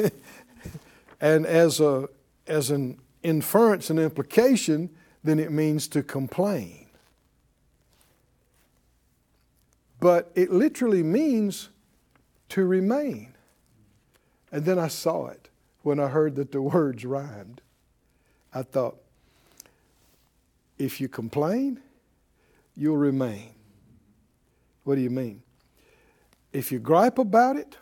and 1.21 1.45
as, 1.45 1.79
a, 1.79 2.09
as 2.47 2.71
an 2.71 2.99
inference 3.23 3.89
and 3.89 3.99
implication, 3.99 4.89
then 5.23 5.39
it 5.39 5.51
means 5.51 5.87
to 5.89 6.01
complain. 6.01 6.87
But 9.99 10.31
it 10.35 10.51
literally 10.51 11.03
means 11.03 11.69
to 12.49 12.65
remain. 12.65 13.33
And 14.51 14.65
then 14.65 14.79
I 14.79 14.87
saw 14.87 15.27
it 15.27 15.49
when 15.81 15.99
I 15.99 16.07
heard 16.07 16.35
that 16.35 16.51
the 16.51 16.61
words 16.61 17.05
rhymed. 17.05 17.61
I 18.53 18.63
thought, 18.63 18.97
if 20.77 21.01
you 21.01 21.07
complain, 21.07 21.79
you'll 22.75 22.97
remain. 22.97 23.51
What 24.83 24.95
do 24.95 25.01
you 25.01 25.09
mean? 25.09 25.41
If 26.53 26.71
you 26.71 26.79
gripe 26.79 27.17
about 27.17 27.57
it, 27.57 27.77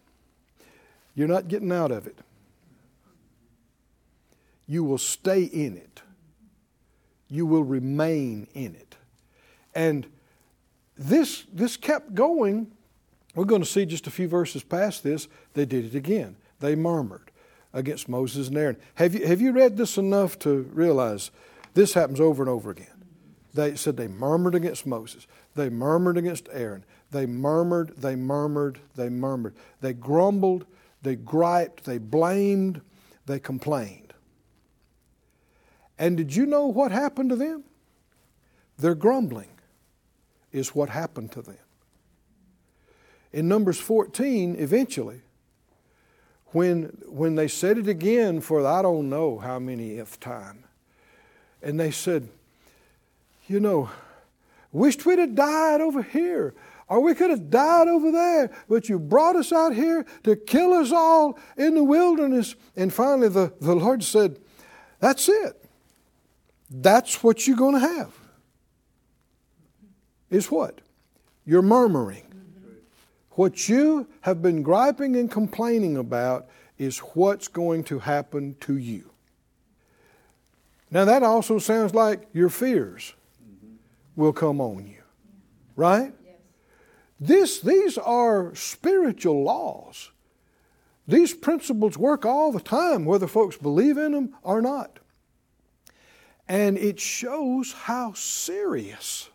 you're 1.13 1.27
not 1.27 1.47
getting 1.47 1.71
out 1.71 1.91
of 1.91 2.07
it. 2.07 2.17
You 4.67 4.83
will 4.83 4.97
stay 4.97 5.43
in 5.43 5.77
it. 5.77 6.01
You 7.29 7.45
will 7.45 7.63
remain 7.63 8.47
in 8.53 8.75
it. 8.75 8.95
And 9.73 10.07
this, 10.97 11.45
this 11.53 11.77
kept 11.77 12.15
going. 12.15 12.71
We're 13.35 13.45
going 13.45 13.61
to 13.61 13.67
see 13.67 13.85
just 13.85 14.07
a 14.07 14.11
few 14.11 14.27
verses 14.27 14.63
past 14.63 15.03
this. 15.03 15.27
They 15.53 15.65
did 15.65 15.85
it 15.85 15.95
again. 15.95 16.37
They 16.59 16.75
murmured 16.75 17.31
against 17.75 18.09
Moses 18.09 18.47
and 18.47 18.57
Aaron. 18.57 18.77
Have 18.95 19.13
you, 19.13 19.27
have 19.27 19.41
you 19.41 19.51
read 19.51 19.77
this 19.77 19.97
enough 19.97 20.39
to 20.39 20.67
realize 20.73 21.29
this 21.75 21.93
happens 21.93 22.21
over 22.21 22.41
and 22.41 22.49
over 22.49 22.71
again? 22.71 22.87
They 23.53 23.75
said 23.75 23.97
they 23.97 24.07
murmured 24.07 24.55
against 24.55 24.87
Moses. 24.87 25.27
They 25.53 25.69
murmured 25.69 26.17
against 26.17 26.47
Aaron. 26.51 26.85
They 27.11 27.25
murmured, 27.25 27.93
they 27.97 28.15
murmured, 28.15 28.79
they 28.95 29.09
murmured. 29.09 29.55
They 29.81 29.93
grumbled, 29.93 30.65
they 31.01 31.15
griped, 31.15 31.83
they 31.83 31.97
blamed, 31.97 32.81
they 33.25 33.39
complained. 33.39 34.13
And 35.99 36.17
did 36.17 36.35
you 36.35 36.45
know 36.45 36.67
what 36.67 36.91
happened 36.91 37.29
to 37.29 37.35
them? 37.35 37.65
Their 38.77 38.95
grumbling 38.95 39.49
is 40.51 40.75
what 40.75 40.89
happened 40.89 41.31
to 41.33 41.41
them. 41.41 41.57
In 43.31 43.47
Numbers 43.47 43.79
14, 43.79 44.55
eventually, 44.57 45.21
when, 46.47 46.97
when 47.07 47.35
they 47.35 47.47
said 47.47 47.77
it 47.77 47.87
again 47.87 48.41
for 48.41 48.65
I 48.65 48.81
don't 48.81 49.09
know 49.09 49.37
how 49.39 49.59
many 49.59 49.97
if 49.97 50.19
time, 50.19 50.63
and 51.61 51.79
they 51.79 51.91
said, 51.91 52.29
You 53.47 53.59
know, 53.59 53.89
wished 54.71 55.05
we'd 55.05 55.19
have 55.19 55.35
died 55.35 55.81
over 55.81 56.01
here, 56.01 56.53
or 56.87 56.99
we 56.99 57.15
could 57.15 57.29
have 57.29 57.49
died 57.49 57.87
over 57.87 58.11
there, 58.11 58.51
but 58.69 58.87
you 58.89 58.99
brought 58.99 59.35
us 59.35 59.51
out 59.51 59.73
here 59.73 60.05
to 60.23 60.35
kill 60.35 60.73
us 60.73 60.91
all 60.91 61.39
in 61.57 61.75
the 61.75 61.83
wilderness. 61.83 62.55
And 62.75 62.93
finally, 62.93 63.29
the, 63.29 63.53
the 63.59 63.75
Lord 63.75 64.03
said, 64.03 64.39
That's 64.99 65.27
it. 65.27 65.61
That's 66.69 67.23
what 67.23 67.47
you're 67.47 67.57
going 67.57 67.75
to 67.75 67.87
have 67.87 68.13
is 70.29 70.51
what? 70.51 70.81
You're 71.45 71.61
murmuring. 71.61 72.24
What 73.35 73.67
you 73.67 74.07
have 74.21 74.41
been 74.41 74.63
griping 74.63 75.15
and 75.15 75.29
complaining 75.29 75.97
about 75.97 76.47
is 76.77 76.99
what's 76.99 77.47
going 77.47 77.83
to 77.85 77.99
happen 77.99 78.55
to 78.61 78.77
you. 78.77 79.11
Now, 80.89 81.03
that 81.05 81.23
also 81.23 81.59
sounds 81.59 81.93
like 81.93 82.27
your 82.31 82.49
fears 82.49 83.13
will 84.15 84.31
come 84.31 84.61
on 84.61 84.87
you, 84.87 85.03
right? 85.75 86.13
This, 87.19 87.59
these 87.59 87.97
are 87.97 88.55
spiritual 88.55 89.43
laws. 89.43 90.11
These 91.07 91.33
principles 91.33 91.97
work 91.97 92.25
all 92.25 92.53
the 92.53 92.61
time, 92.61 93.03
whether 93.03 93.27
folks 93.27 93.57
believe 93.57 93.97
in 93.97 94.13
them 94.13 94.35
or 94.43 94.61
not. 94.61 94.99
And 96.47 96.77
it 96.77 96.99
shows 96.99 97.73
how 97.73 98.13
serious 98.13 99.29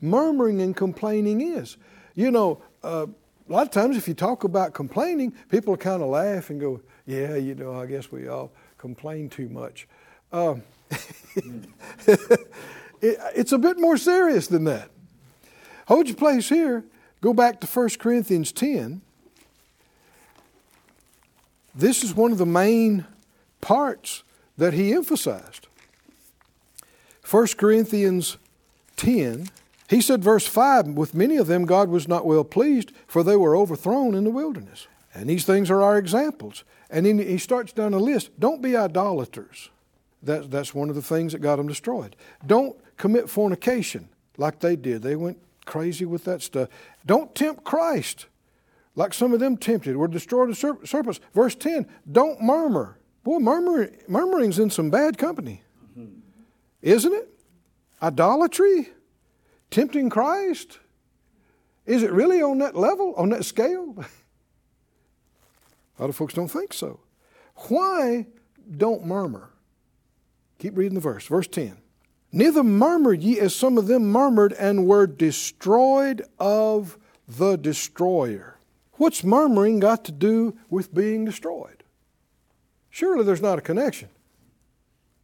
murmuring 0.00 0.60
and 0.60 0.74
complaining 0.74 1.40
is. 1.40 1.76
You 2.14 2.30
know, 2.30 2.62
uh, 2.82 3.06
a 3.48 3.52
lot 3.52 3.66
of 3.66 3.70
times 3.70 3.96
if 3.96 4.08
you 4.08 4.14
talk 4.14 4.44
about 4.44 4.72
complaining, 4.72 5.34
people 5.50 5.76
kind 5.76 6.02
of 6.02 6.08
laugh 6.08 6.50
and 6.50 6.60
go, 6.60 6.80
Yeah, 7.06 7.36
you 7.36 7.54
know, 7.54 7.80
I 7.80 7.86
guess 7.86 8.10
we 8.10 8.28
all 8.28 8.52
complain 8.78 9.28
too 9.28 9.48
much. 9.48 9.86
Um, 10.32 10.62
it, 12.16 12.48
it's 13.00 13.52
a 13.52 13.58
bit 13.58 13.78
more 13.78 13.96
serious 13.96 14.46
than 14.46 14.64
that. 14.64 14.90
Hold 15.88 16.08
your 16.08 16.16
place 16.16 16.48
here. 16.48 16.84
Go 17.20 17.34
back 17.34 17.60
to 17.60 17.66
1 17.66 17.88
Corinthians 17.98 18.52
10. 18.52 19.00
This 21.74 22.04
is 22.04 22.14
one 22.14 22.32
of 22.32 22.38
the 22.38 22.46
main 22.46 23.06
parts 23.60 24.22
that 24.56 24.74
he 24.74 24.92
emphasized. 24.92 25.66
1 27.28 27.46
Corinthians 27.56 28.36
10, 28.96 29.48
he 29.88 30.00
said, 30.00 30.24
verse 30.24 30.46
5 30.46 30.88
With 30.88 31.14
many 31.14 31.36
of 31.36 31.46
them 31.46 31.64
God 31.64 31.88
was 31.88 32.08
not 32.08 32.26
well 32.26 32.44
pleased, 32.44 32.92
for 33.06 33.22
they 33.22 33.36
were 33.36 33.56
overthrown 33.56 34.14
in 34.14 34.24
the 34.24 34.30
wilderness. 34.30 34.86
And 35.14 35.28
these 35.28 35.44
things 35.44 35.70
are 35.70 35.82
our 35.82 35.98
examples. 35.98 36.64
And 36.90 37.06
then 37.06 37.18
he 37.18 37.38
starts 37.38 37.72
down 37.72 37.94
a 37.94 37.98
list. 37.98 38.30
Don't 38.38 38.62
be 38.62 38.76
idolaters. 38.76 39.70
That, 40.22 40.50
that's 40.50 40.74
one 40.74 40.88
of 40.88 40.94
the 40.94 41.02
things 41.02 41.32
that 41.32 41.40
got 41.40 41.56
them 41.56 41.68
destroyed. 41.68 42.16
Don't 42.46 42.76
commit 42.96 43.28
fornication 43.28 44.08
like 44.36 44.60
they 44.60 44.74
did. 44.74 45.02
They 45.02 45.16
went 45.16 45.38
crazy 45.66 46.04
with 46.04 46.24
that 46.24 46.42
stuff. 46.42 46.68
Don't 47.06 47.34
tempt 47.34 47.64
Christ 47.64 48.26
like 48.96 49.12
some 49.12 49.32
of 49.32 49.40
them 49.40 49.56
tempted, 49.56 49.96
were 49.96 50.08
destroyed 50.08 50.50
the 50.50 50.54
serpents. 50.54 51.20
Verse 51.34 51.54
10 51.54 51.86
Don't 52.10 52.40
murmur. 52.40 52.98
Boy, 53.22 53.38
murmur, 53.38 53.90
murmuring's 54.08 54.58
in 54.58 54.70
some 54.70 54.90
bad 54.90 55.18
company. 55.18 55.62
Isn't 56.82 57.12
it? 57.12 57.28
Idolatry? 58.02 58.90
Tempting 59.70 60.10
Christ? 60.10 60.78
Is 61.86 62.02
it 62.02 62.12
really 62.12 62.40
on 62.40 62.58
that 62.58 62.76
level, 62.76 63.14
on 63.16 63.30
that 63.30 63.44
scale? 63.44 63.94
A 65.98 66.02
lot 66.02 66.10
of 66.10 66.16
folks 66.16 66.34
don't 66.34 66.48
think 66.48 66.72
so. 66.72 67.00
Why 67.68 68.26
don't 68.76 69.04
murmur? 69.04 69.50
Keep 70.58 70.76
reading 70.76 70.94
the 70.94 71.00
verse. 71.00 71.26
Verse 71.26 71.46
10. 71.46 71.78
Neither 72.32 72.64
murmur 72.64 73.12
ye 73.12 73.38
as 73.38 73.54
some 73.54 73.78
of 73.78 73.86
them 73.86 74.10
murmured 74.10 74.52
and 74.54 74.86
were 74.86 75.06
destroyed 75.06 76.22
of 76.38 76.98
the 77.28 77.56
destroyer. 77.56 78.58
What's 78.94 79.22
murmuring 79.22 79.80
got 79.80 80.04
to 80.06 80.12
do 80.12 80.56
with 80.68 80.94
being 80.94 81.24
destroyed? 81.24 81.84
Surely 82.90 83.24
there's 83.24 83.42
not 83.42 83.58
a 83.58 83.62
connection 83.62 84.08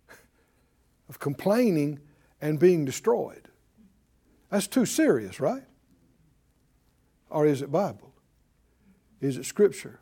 of 1.09 1.19
complaining 1.19 2.01
and 2.41 2.59
being 2.59 2.85
destroyed. 2.85 3.50
That's 4.51 4.67
too 4.67 4.85
serious, 4.85 5.41
right? 5.41 5.63
Or 7.31 7.47
is 7.47 7.63
it 7.63 7.71
Bible? 7.71 8.13
Is 9.21 9.37
it 9.37 9.47
Scripture? 9.47 10.01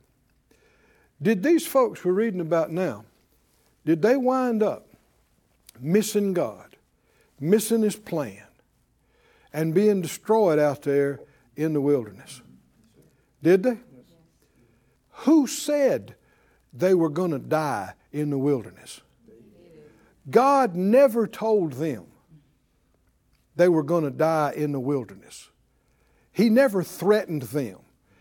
Did 1.20 1.42
these 1.42 1.66
folks 1.66 2.04
we're 2.04 2.12
reading 2.12 2.40
about 2.40 2.70
now, 2.70 3.04
did 3.84 4.02
they 4.02 4.16
wind 4.16 4.62
up 4.62 4.88
missing 5.80 6.32
God, 6.32 6.76
missing 7.40 7.82
His 7.82 7.96
plan, 7.96 8.44
and 9.52 9.74
being 9.74 10.00
destroyed 10.00 10.58
out 10.58 10.82
there 10.82 11.20
in 11.56 11.72
the 11.72 11.80
wilderness? 11.80 12.40
Did 13.42 13.62
they? 13.62 13.78
Who 15.22 15.46
said 15.46 16.14
they 16.72 16.94
were 16.94 17.10
going 17.10 17.32
to 17.32 17.38
die 17.38 17.94
in 18.12 18.30
the 18.30 18.38
wilderness? 18.38 19.00
God 20.30 20.76
never 20.76 21.26
told 21.26 21.74
them 21.74 22.06
they 23.58 23.68
were 23.68 23.82
going 23.82 24.04
to 24.04 24.10
die 24.10 24.52
in 24.56 24.72
the 24.72 24.80
wilderness. 24.80 25.50
He 26.30 26.48
never 26.48 26.84
threatened 26.84 27.42
them. 27.42 27.80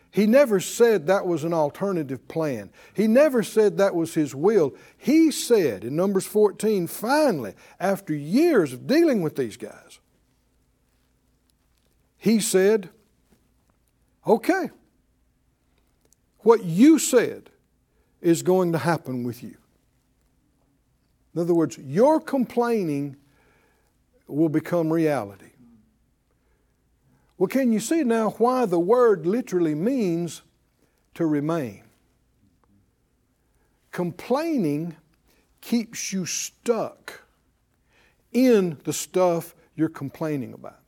He 0.09 0.25
never 0.25 0.59
said 0.59 1.05
that 1.05 1.27
was 1.27 1.43
an 1.43 1.53
alternative 1.53 2.27
plan. 2.27 2.71
He 2.95 3.05
never 3.05 3.43
said 3.43 3.77
that 3.77 3.93
was 3.93 4.15
His 4.15 4.33
will. 4.33 4.75
He 4.97 5.29
said 5.29 5.83
in 5.83 5.95
Numbers 5.95 6.25
14, 6.25 6.87
finally, 6.87 7.53
after 7.79 8.15
years 8.15 8.73
of 8.73 8.87
dealing 8.87 9.21
with 9.21 9.35
these 9.35 9.57
guys, 9.57 9.99
He 12.17 12.39
said, 12.39 12.89
Okay, 14.25 14.71
what 16.39 16.65
you 16.65 16.97
said 16.97 17.51
is 18.21 18.41
going 18.41 18.71
to 18.71 18.79
happen 18.79 19.23
with 19.23 19.43
you. 19.43 19.55
In 21.35 21.41
other 21.41 21.53
words, 21.53 21.77
your 21.77 22.19
complaining 22.19 23.17
will 24.27 24.49
become 24.49 24.91
reality. 24.91 25.51
Well, 27.37 27.47
can 27.47 27.71
you 27.71 27.79
see 27.79 28.03
now 28.03 28.31
why 28.31 28.65
the 28.65 28.79
word 28.79 29.25
literally 29.25 29.75
means 29.75 30.41
to 31.13 31.25
remain? 31.25 31.83
Complaining 33.91 34.95
keeps 35.61 36.11
you 36.11 36.25
stuck 36.25 37.21
in 38.31 38.77
the 38.83 38.93
stuff 38.93 39.55
you're 39.75 39.89
complaining 39.89 40.53
about 40.53 40.79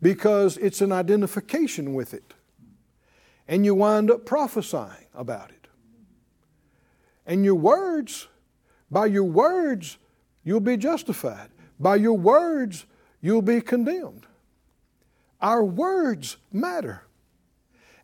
because 0.00 0.56
it's 0.58 0.80
an 0.80 0.92
identification 0.92 1.94
with 1.94 2.14
it 2.14 2.34
and 3.48 3.64
you 3.64 3.74
wind 3.74 4.10
up 4.10 4.24
prophesying 4.26 5.06
about 5.14 5.50
it. 5.50 5.68
And 7.26 7.44
your 7.44 7.54
words, 7.54 8.28
by 8.90 9.06
your 9.06 9.24
words, 9.24 9.98
you'll 10.46 10.60
be 10.60 10.78
justified. 10.78 11.50
By 11.78 11.96
your 11.96 12.16
words, 12.16 12.86
you'll 13.20 13.42
be 13.42 13.60
condemned. 13.60 14.24
Our 15.42 15.62
words 15.62 16.38
matter. 16.50 17.02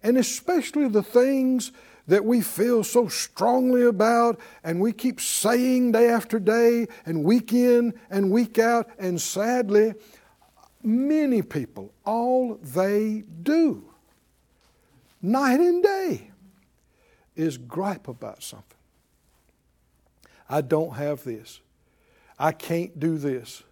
And 0.02 0.18
especially 0.18 0.88
the 0.88 1.04
things 1.04 1.72
that 2.08 2.24
we 2.24 2.40
feel 2.40 2.82
so 2.82 3.06
strongly 3.06 3.84
about 3.84 4.40
and 4.64 4.80
we 4.80 4.92
keep 4.92 5.20
saying 5.20 5.92
day 5.92 6.08
after 6.08 6.40
day 6.40 6.88
and 7.06 7.22
week 7.22 7.52
in 7.52 7.94
and 8.10 8.30
week 8.32 8.58
out. 8.58 8.90
And 8.98 9.20
sadly, 9.20 9.94
many 10.82 11.42
people, 11.42 11.94
all 12.04 12.56
they 12.56 13.22
do 13.42 13.84
night 15.22 15.60
and 15.60 15.80
day, 15.82 16.32
is 17.36 17.56
gripe 17.56 18.08
about 18.08 18.42
something. 18.42 18.66
I 20.50 20.60
don't 20.60 20.96
have 20.96 21.22
this. 21.22 21.60
I 22.38 22.52
can't 22.52 22.98
do 22.98 23.18
this. 23.18 23.62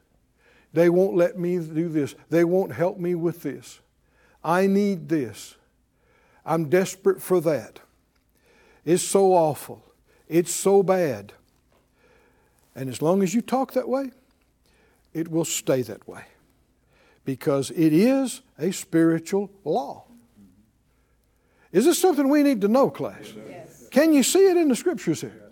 They 0.72 0.88
won't 0.88 1.16
let 1.16 1.38
me 1.38 1.58
do 1.58 1.88
this. 1.88 2.14
They 2.28 2.44
won't 2.44 2.72
help 2.72 2.98
me 2.98 3.14
with 3.14 3.42
this. 3.42 3.80
I 4.44 4.66
need 4.66 5.08
this. 5.08 5.56
I'm 6.44 6.68
desperate 6.68 7.20
for 7.20 7.40
that. 7.40 7.80
It's 8.84 9.02
so 9.02 9.32
awful. 9.32 9.84
It's 10.28 10.54
so 10.54 10.82
bad. 10.82 11.32
And 12.74 12.88
as 12.88 13.02
long 13.02 13.22
as 13.22 13.34
you 13.34 13.42
talk 13.42 13.72
that 13.72 13.88
way, 13.88 14.12
it 15.12 15.28
will 15.28 15.44
stay 15.44 15.82
that 15.82 16.06
way 16.08 16.24
because 17.24 17.70
it 17.72 17.92
is 17.92 18.42
a 18.58 18.70
spiritual 18.70 19.50
law. 19.64 20.04
Is 21.72 21.84
this 21.84 21.98
something 22.00 22.28
we 22.28 22.42
need 22.42 22.60
to 22.62 22.68
know, 22.68 22.90
class? 22.90 23.32
Yes. 23.48 23.88
Can 23.90 24.12
you 24.12 24.22
see 24.22 24.48
it 24.48 24.56
in 24.56 24.68
the 24.68 24.76
scriptures 24.76 25.20
here? 25.20 25.49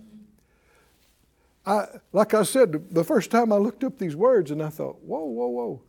I, 1.69 1.87
like 2.13 2.35
I 2.35 2.43
said, 2.43 2.93
the 2.93 3.05
first 3.05 3.31
time 3.31 3.53
I 3.53 3.57
looked 3.57 3.85
up 3.85 3.99
these 3.99 4.17
words 4.17 4.51
and 4.51 4.63
I 4.63 4.71
thought, 4.71 5.01
whoa, 5.03 5.25
whoa, 5.25 5.49
whoa. 5.49 5.83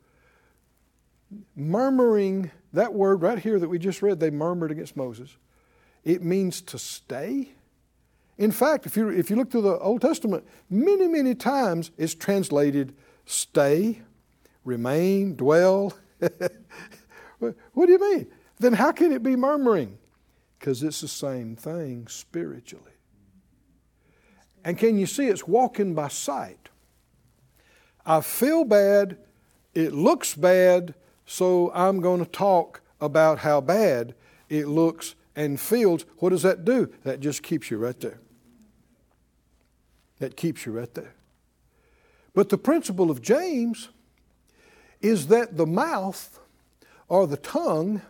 Murmuring, 1.56 2.52
that 2.74 2.94
word 2.94 3.22
right 3.22 3.40
here 3.40 3.60
that 3.60 3.70
we 3.70 3.80
just 3.80 4.02
read, 4.02 4.20
they 4.20 4.30
murmured 4.30 4.72
against 4.72 4.98
Moses. 4.98 5.38
It 6.04 6.24
means 6.24 6.62
to 6.64 6.80
stay. 6.80 7.54
In 8.38 8.52
fact, 8.52 8.86
if 8.86 8.98
you, 8.98 9.10
if 9.10 9.30
you 9.30 9.36
look 9.36 9.52
through 9.52 9.62
the 9.64 9.78
Old 9.80 10.02
Testament, 10.02 10.46
many, 10.70 11.08
many 11.08 11.36
times 11.36 11.92
it's 11.98 12.16
translated 12.16 12.96
stay, 13.26 14.02
remain, 14.66 15.36
dwell. 15.36 15.94
what 17.40 17.86
do 17.86 17.92
you 17.92 18.00
mean? 18.00 18.28
Then 18.60 18.74
how 18.74 18.92
can 18.92 19.12
it 19.12 19.24
be 19.24 19.36
murmuring? 19.36 19.98
because 20.60 20.84
it's 20.84 21.02
the 21.02 21.08
same 21.08 21.56
thing 21.56 22.08
spiritually. 22.08 22.92
And 24.70 24.78
can 24.78 25.00
you 25.00 25.08
see 25.08 25.26
it's 25.26 25.48
walking 25.48 25.96
by 25.96 26.10
sight? 26.10 26.70
I 28.06 28.22
feel 28.22 28.64
bad, 28.64 29.18
it 29.74 29.94
looks 29.94 30.36
bad, 30.36 30.94
so 31.26 31.72
I'm 31.74 32.02
going 32.02 32.24
to 32.24 32.30
talk 32.30 32.82
about 33.02 33.40
how 33.40 33.62
bad 33.62 34.14
it 34.48 34.68
looks 34.68 35.16
and 35.36 35.60
feels, 35.60 36.06
what 36.20 36.30
does 36.30 36.44
that 36.44 36.66
do? 36.66 36.94
That 37.04 37.20
just 37.20 37.42
keeps 37.42 37.72
you 37.72 37.80
right 37.80 38.00
there. 38.00 38.20
That 40.20 40.38
keeps 40.38 40.68
you 40.68 40.74
right 40.74 40.94
there. 40.94 41.16
But 42.36 42.50
the 42.50 42.58
principle 42.60 43.10
of 43.10 43.24
James 43.24 43.90
is 45.02 45.30
that 45.30 45.58
the 45.58 45.66
mouth 45.66 46.40
or 47.08 47.26
the 47.26 47.38
tongue 47.38 48.04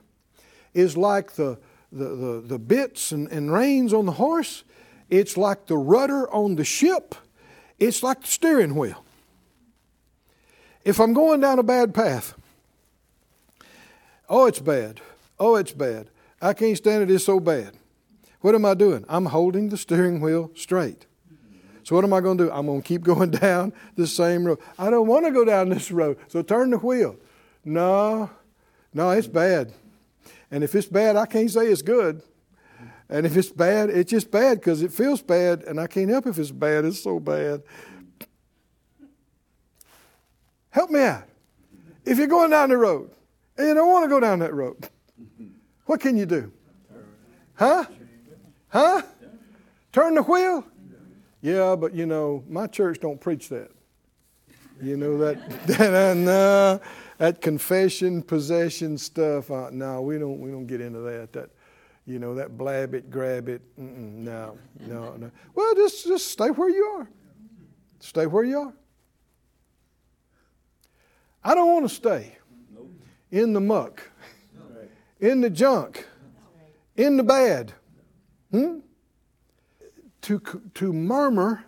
is 0.74 0.98
like 0.98 1.36
the, 1.36 1.58
the, 1.90 2.10
the, 2.10 2.44
the 2.46 2.60
bits 2.60 3.14
and, 3.14 3.30
and 3.30 3.50
reins 3.50 3.94
on 3.94 4.06
the 4.06 4.12
horse, 4.12 4.66
it's 5.10 5.38
like 5.38 5.68
the 5.68 5.78
rudder 5.78 6.32
on 6.32 6.56
the 6.56 6.66
ship, 6.66 7.16
it's 7.80 8.04
like 8.04 8.22
the 8.22 8.28
steering 8.28 8.76
wheel. 8.76 9.04
If 10.86 11.00
I'm 11.00 11.14
going 11.14 11.42
down 11.42 11.60
a 11.60 11.64
bad 11.64 11.94
path, 11.94 12.34
oh, 14.28 14.46
it's 14.46 14.60
bad. 14.60 15.02
Oh, 15.40 15.56
it's 15.56 15.72
bad. 15.72 16.10
I 16.42 16.54
can't 16.54 16.78
stand 16.78 17.04
it. 17.04 17.14
It's 17.14 17.26
so 17.26 17.40
bad. 17.40 17.74
What 18.42 18.56
am 18.56 18.66
I 18.66 18.74
doing? 18.74 19.06
I'm 19.10 19.26
holding 19.26 19.70
the 19.70 19.78
steering 19.78 20.22
wheel 20.22 20.52
straight. 20.56 21.06
So 21.84 21.96
what 21.96 22.04
am 22.04 22.14
I 22.14 22.22
going 22.22 22.38
to 22.38 22.46
do? 22.46 22.52
I'm 22.52 22.68
going 22.68 22.82
to 22.82 22.88
keep 22.88 23.02
going 23.04 23.32
down 23.32 23.74
the 23.96 24.08
same 24.08 24.46
road. 24.46 24.60
I 24.78 24.90
don't 24.90 25.08
want 25.08 25.26
to 25.26 25.32
go 25.32 25.44
down 25.44 25.70
this 25.70 25.92
road. 25.92 26.18
So 26.28 26.42
turn 26.42 26.70
the 26.70 26.78
wheel. 26.78 27.16
No, 27.66 28.30
no, 28.94 29.12
it's 29.12 29.28
bad. 29.28 29.74
And 30.52 30.64
if 30.64 30.74
it's 30.76 30.88
bad, 30.88 31.16
I 31.16 31.26
can't 31.26 31.50
say 31.50 31.68
it's 31.68 31.82
good. 31.82 32.22
And 33.10 33.26
if 33.26 33.36
it's 33.36 33.50
bad, 33.50 33.90
it's 33.90 34.12
just 34.12 34.30
bad 34.30 34.60
because 34.60 34.84
it 34.84 34.94
feels 34.94 35.22
bad, 35.22 35.64
and 35.64 35.80
I 35.80 35.88
can't 35.88 36.10
help 36.10 36.28
if 36.28 36.38
it's 36.38 36.52
bad. 36.52 36.86
It's 36.86 37.02
so 37.02 37.20
bad. 37.20 37.64
Help 40.70 40.92
me 40.92 41.02
out. 41.02 41.24
If 42.06 42.18
you're 42.20 42.28
going 42.28 42.52
down 42.52 42.70
the 42.70 42.78
road 42.78 43.12
and 43.58 43.68
you 43.68 43.74
don't 43.74 43.90
want 43.90 44.06
to 44.06 44.10
go 44.10 44.20
down 44.20 44.40
that 44.40 44.54
road, 44.54 44.90
what 45.86 46.00
can 46.00 46.18
you 46.18 46.28
do? 46.28 46.52
Huh? 47.56 47.86
Huh? 48.68 49.02
Turn 49.92 50.14
the 50.14 50.22
wheel? 50.22 50.64
Yeah, 51.42 51.76
but 51.76 51.96
you 51.96 52.06
know, 52.06 52.44
my 52.48 52.68
church 52.68 53.00
don't 53.00 53.20
preach 53.20 53.50
that. 53.50 53.72
You 54.82 54.98
know 54.98 55.18
that 55.18 55.68
that, 55.68 56.82
that 57.18 57.42
confession, 57.42 58.22
possession 58.22 58.98
stuff. 58.98 59.50
Uh, 59.50 59.70
no, 59.72 60.02
we 60.02 60.18
don't. 60.18 60.40
We 60.40 60.52
don't 60.52 60.68
get 60.68 60.80
into 60.80 61.00
that. 61.00 61.34
That 61.34 61.50
you 62.10 62.20
know 62.20 62.36
that 62.36 62.58
blab 62.58 62.96
it, 62.96 63.10
grab 63.12 63.48
it. 63.48 63.62
no, 63.78 64.58
no, 64.80 65.16
no. 65.16 65.32
Well, 65.54 65.76
just 65.76 66.06
just 66.06 66.28
stay 66.28 66.50
where 66.50 66.70
you 66.70 66.84
are. 66.84 67.10
Stay 68.00 68.26
where 68.26 68.44
you 68.44 68.60
are. 68.60 68.74
I 71.44 71.54
don't 71.56 71.72
want 71.72 71.88
to 71.88 71.94
stay 71.94 72.38
in 73.32 73.54
the 73.54 73.62
muck, 73.62 74.04
in 75.20 75.42
the 75.42 75.50
junk, 75.50 76.08
in 76.98 77.18
the 77.18 77.24
bad. 77.24 77.74
Hmm? 78.52 78.80
To, 80.24 80.42
to 80.76 80.92
murmur, 80.92 81.64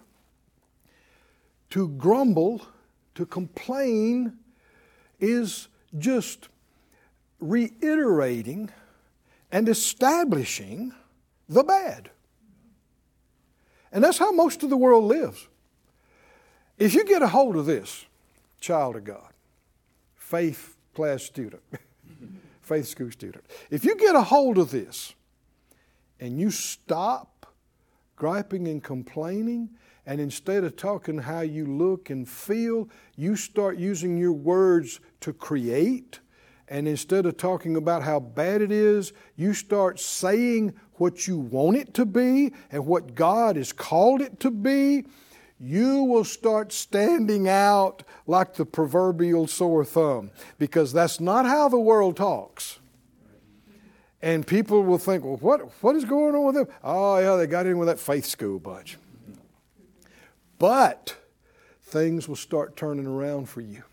to 1.70 1.88
grumble, 1.88 2.62
to 3.16 3.26
complain 3.26 4.38
is 5.20 5.68
just 5.98 6.50
reiterating 7.40 8.70
and 9.52 9.68
establishing 9.68 10.94
the 11.50 11.64
bad. 11.64 12.10
And 13.92 14.04
that's 14.04 14.18
how 14.18 14.32
most 14.32 14.64
of 14.64 14.70
the 14.70 14.78
world 14.78 15.04
lives. 15.06 15.48
If 16.78 16.94
you 16.96 17.04
get 17.06 17.22
a 17.22 17.28
hold 17.28 17.58
of 17.58 17.66
this, 17.66 18.06
child 18.60 18.96
of 18.96 19.04
God, 19.04 19.34
faith 20.16 20.78
class 20.96 21.24
student, 21.24 21.62
faith 22.62 22.88
school 22.88 23.12
student, 23.12 23.44
if 23.70 23.84
you 23.84 23.96
get 23.98 24.16
a 24.16 24.22
hold 24.22 24.58
of 24.58 24.72
this 24.72 25.14
and 26.20 26.40
you 26.40 26.50
stop 26.50 27.54
griping 28.16 28.68
and 28.68 28.84
complaining, 28.84 29.70
and 30.06 30.20
instead 30.20 30.64
of 30.64 30.76
talking 30.76 31.18
how 31.18 31.42
you 31.42 31.66
look 31.66 32.10
and 32.10 32.28
feel, 32.28 32.90
you 33.16 33.36
start 33.36 33.78
using 33.78 34.18
your 34.18 34.34
words 34.34 35.00
to 35.22 35.34
create. 35.34 36.20
And 36.72 36.88
instead 36.88 37.26
of 37.26 37.36
talking 37.36 37.76
about 37.76 38.02
how 38.02 38.22
bad 38.22 38.62
it 38.62 38.72
is, 38.72 39.12
you 39.36 39.54
start 39.54 40.00
saying 40.00 40.74
what 40.94 41.28
you 41.28 41.38
want 41.38 41.76
it 41.76 41.94
to 41.96 42.06
be 42.06 42.54
and 42.72 42.86
what 42.86 43.14
God 43.14 43.58
has 43.58 43.74
called 43.74 44.22
it 44.22 44.40
to 44.40 44.50
be 44.50 45.04
you 45.60 46.04
will 46.04 46.24
start 46.24 46.74
standing 46.74 47.48
out 47.48 48.02
like 48.26 48.56
the 48.56 48.66
proverbial 48.66 49.46
sore 49.46 49.86
thumb 49.86 50.32
because 50.58 50.92
that's 50.92 51.20
not 51.20 51.46
how 51.46 51.70
the 51.70 51.80
world 51.80 52.18
talks. 52.18 52.80
And 54.24 54.48
people 54.48 54.82
will 54.82 54.98
think, 54.98 55.24
well, 55.24 55.38
what, 55.38 55.72
what 55.84 55.96
is 55.96 56.04
going 56.04 56.34
on 56.34 56.46
with 56.46 56.56
them? 56.56 56.68
Oh, 56.84 57.20
yeah, 57.20 57.36
they 57.36 57.46
got 57.46 57.68
in 57.68 57.78
with 57.78 57.90
that 57.90 58.00
faith 58.00 58.26
school 58.26 58.58
bunch. 58.58 58.98
But 60.58 61.16
things 61.84 62.28
will 62.28 62.36
start 62.36 62.76
turning 62.76 63.06
around 63.06 63.48
for 63.48 63.62
you 63.62 63.84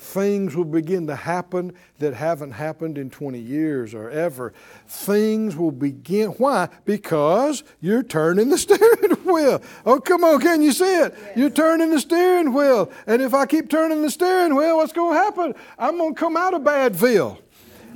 things 0.00 0.56
will 0.56 0.64
begin 0.64 1.06
to 1.06 1.14
happen 1.14 1.72
that 1.98 2.14
haven't 2.14 2.52
happened 2.52 2.96
in 2.96 3.10
20 3.10 3.38
years 3.38 3.94
or 3.94 4.08
ever. 4.10 4.52
Things 4.86 5.56
will 5.56 5.70
begin. 5.70 6.30
Why? 6.30 6.68
Because 6.84 7.62
you're 7.80 8.02
turning 8.02 8.48
the 8.48 8.58
steering 8.58 9.12
wheel. 9.24 9.62
Oh, 9.84 10.00
come 10.00 10.24
on, 10.24 10.40
can 10.40 10.62
you 10.62 10.72
see 10.72 11.00
it? 11.00 11.14
Yes. 11.16 11.36
You're 11.36 11.50
turning 11.50 11.90
the 11.90 12.00
steering 12.00 12.52
wheel. 12.54 12.90
And 13.06 13.20
if 13.20 13.34
I 13.34 13.46
keep 13.46 13.68
turning 13.68 14.02
the 14.02 14.10
steering 14.10 14.54
wheel, 14.54 14.78
what's 14.78 14.92
going 14.92 15.14
to 15.14 15.22
happen? 15.22 15.54
I'm 15.78 15.98
going 15.98 16.14
to 16.14 16.18
come 16.18 16.36
out 16.36 16.54
of 16.54 16.62
Badville. 16.62 17.38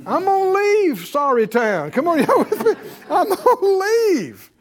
I'm 0.05 0.25
going 0.25 0.53
to 0.53 0.59
leave 0.59 1.07
Sorry 1.07 1.47
Town. 1.47 1.89
Come 1.89 2.07
on, 2.07 2.19
y'all 2.23 2.39
with 2.39 2.63
me? 2.63 2.73
I'm 3.09 3.29
going 3.29 3.57
to 3.57 3.65
leave 3.65 4.51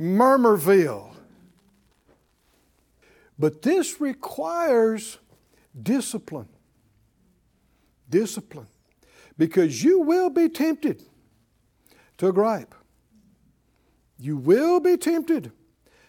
Murmurville. 0.00 1.14
But 3.38 3.62
this 3.62 4.00
requires 4.00 5.18
discipline 5.80 6.48
discipline 8.14 8.68
because 9.36 9.82
you 9.82 9.98
will 9.98 10.30
be 10.30 10.48
tempted 10.48 11.02
to 12.16 12.32
gripe. 12.32 12.72
You 14.20 14.36
will 14.36 14.78
be 14.78 14.96
tempted 14.96 15.50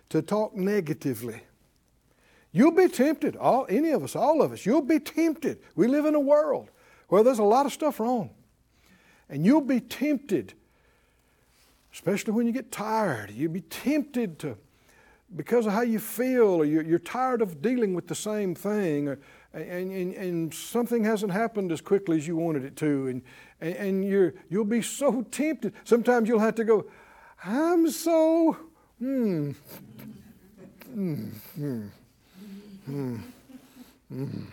to 0.09 0.21
talk 0.21 0.55
negatively. 0.55 1.41
You'll 2.51 2.71
be 2.71 2.87
tempted, 2.87 3.35
all, 3.35 3.65
any 3.67 3.89
of 3.89 4.03
us, 4.03 4.15
all 4.15 4.43
of 4.43 4.53
us, 4.53 4.67
you'll 4.67 4.81
be 4.81 4.99
tempted. 4.99 5.57
We 5.75 5.87
live 5.87 6.05
in 6.05 6.13
a 6.13 6.19
world 6.19 6.69
where 7.09 7.23
there's 7.23 7.39
a 7.39 7.43
lot 7.43 7.65
of 7.65 7.73
stuff 7.73 7.99
wrong. 7.99 8.29
And 9.27 9.43
you'll 9.43 9.61
be 9.61 9.79
tempted, 9.79 10.53
especially 11.91 12.33
when 12.33 12.45
you 12.45 12.53
get 12.53 12.71
tired, 12.71 13.31
you'll 13.31 13.51
be 13.51 13.61
tempted 13.61 14.37
to, 14.39 14.57
because 15.35 15.65
of 15.65 15.73
how 15.73 15.81
you 15.81 15.97
feel, 15.97 16.61
or 16.61 16.65
you're, 16.65 16.99
tired 16.99 17.41
of 17.41 17.63
dealing 17.63 17.95
with 17.95 18.07
the 18.07 18.15
same 18.15 18.53
thing, 18.53 19.07
or, 19.07 19.19
and, 19.55 19.91
and, 19.91 20.13
and, 20.13 20.53
something 20.53 21.05
hasn't 21.05 21.31
happened 21.31 21.71
as 21.71 21.79
quickly 21.79 22.17
as 22.17 22.27
you 22.27 22.35
wanted 22.35 22.65
it 22.65 22.75
to, 22.77 23.07
and, 23.07 23.21
and 23.61 24.03
you're, 24.03 24.33
you'll 24.49 24.65
be 24.65 24.81
so 24.81 25.21
tempted. 25.31 25.73
Sometimes 25.85 26.27
you'll 26.27 26.39
have 26.39 26.55
to 26.55 26.65
go, 26.65 26.85
I'm 27.43 27.89
so, 27.89 28.57
hmm, 28.99 29.51
hmm, 30.93 31.29
hmm, 31.55 31.87
hmm, 32.85 33.15
hmm. 34.09 34.43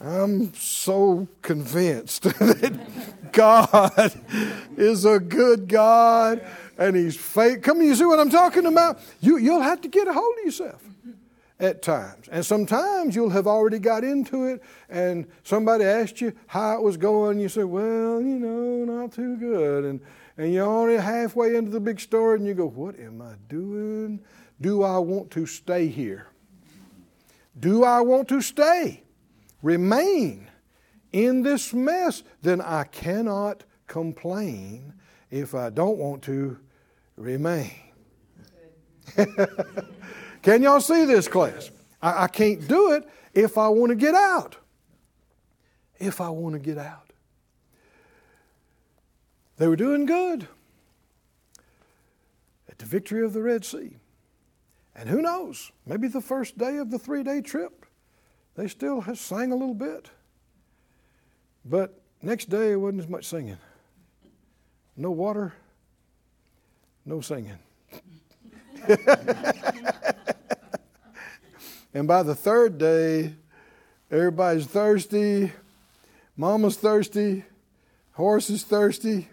I'm 0.00 0.54
so 0.54 1.26
convinced 1.42 2.22
that 2.22 3.32
God 3.32 4.22
is 4.76 5.04
a 5.04 5.18
good 5.18 5.68
God 5.68 6.46
and 6.78 6.96
He's 6.96 7.16
faithful. 7.16 7.62
Come, 7.62 7.82
you 7.82 7.94
see 7.96 8.04
what 8.04 8.20
I'm 8.20 8.30
talking 8.30 8.66
about? 8.66 9.00
You, 9.20 9.38
you'll 9.38 9.60
have 9.60 9.80
to 9.80 9.88
get 9.88 10.06
a 10.06 10.12
hold 10.12 10.38
of 10.38 10.44
yourself 10.44 10.82
at 11.60 11.82
times. 11.82 12.28
And 12.28 12.44
sometimes 12.44 13.16
you'll 13.16 13.30
have 13.30 13.46
already 13.46 13.78
got 13.78 14.04
into 14.04 14.46
it 14.46 14.62
and 14.88 15.26
somebody 15.42 15.84
asked 15.84 16.20
you 16.20 16.32
how 16.46 16.76
it 16.76 16.82
was 16.82 16.96
going. 16.96 17.40
You 17.40 17.48
say, 17.48 17.64
well, 17.64 18.20
you 18.20 18.38
know, 18.38 18.84
not 18.84 19.12
too 19.12 19.36
good. 19.36 19.84
And, 19.84 20.00
and 20.36 20.52
you're 20.52 20.66
already 20.66 21.02
halfway 21.02 21.56
into 21.56 21.70
the 21.70 21.80
big 21.80 22.00
story 22.00 22.38
and 22.38 22.46
you 22.46 22.54
go, 22.54 22.66
what 22.66 22.98
am 22.98 23.20
I 23.20 23.34
doing? 23.48 24.20
Do 24.60 24.82
I 24.82 24.98
want 24.98 25.30
to 25.32 25.46
stay 25.46 25.88
here? 25.88 26.28
Do 27.58 27.84
I 27.84 28.00
want 28.00 28.28
to 28.28 28.40
stay? 28.40 29.02
Remain 29.62 30.48
in 31.12 31.42
this 31.42 31.74
mess? 31.74 32.22
Then 32.42 32.60
I 32.60 32.84
cannot 32.84 33.64
complain 33.88 34.94
if 35.30 35.54
I 35.54 35.70
don't 35.70 35.98
want 35.98 36.22
to 36.22 36.58
remain. 37.16 37.72
Can 40.42 40.62
y'all 40.62 40.80
see 40.80 41.04
this 41.04 41.28
class? 41.28 41.70
I, 42.00 42.24
I 42.24 42.28
can't 42.28 42.66
do 42.66 42.92
it 42.92 43.08
if 43.34 43.58
I 43.58 43.68
want 43.68 43.90
to 43.90 43.96
get 43.96 44.14
out. 44.14 44.56
If 45.98 46.20
I 46.20 46.28
want 46.28 46.54
to 46.54 46.60
get 46.60 46.78
out. 46.78 47.12
They 49.56 49.66
were 49.66 49.76
doing 49.76 50.06
good 50.06 50.46
at 52.68 52.78
the 52.78 52.86
victory 52.86 53.24
of 53.24 53.32
the 53.32 53.42
Red 53.42 53.64
Sea. 53.64 53.96
And 54.94 55.08
who 55.08 55.22
knows, 55.22 55.72
maybe 55.86 56.08
the 56.08 56.20
first 56.20 56.58
day 56.58 56.78
of 56.78 56.90
the 56.90 56.98
three 56.98 57.22
day 57.22 57.40
trip, 57.40 57.86
they 58.54 58.68
still 58.68 59.02
sang 59.14 59.52
a 59.52 59.56
little 59.56 59.74
bit. 59.74 60.10
But 61.64 62.00
next 62.22 62.48
day, 62.48 62.72
it 62.72 62.76
wasn't 62.76 63.02
as 63.02 63.08
much 63.08 63.24
singing. 63.24 63.58
No 64.96 65.10
water, 65.10 65.52
no 67.04 67.20
singing. 67.20 67.58
and 71.94 72.06
by 72.06 72.22
the 72.22 72.34
third 72.34 72.78
day, 72.78 73.34
everybody's 74.10 74.66
thirsty. 74.66 75.52
Mama's 76.36 76.76
thirsty. 76.76 77.44
Horse 78.12 78.50
is 78.50 78.62
thirsty. 78.62 79.28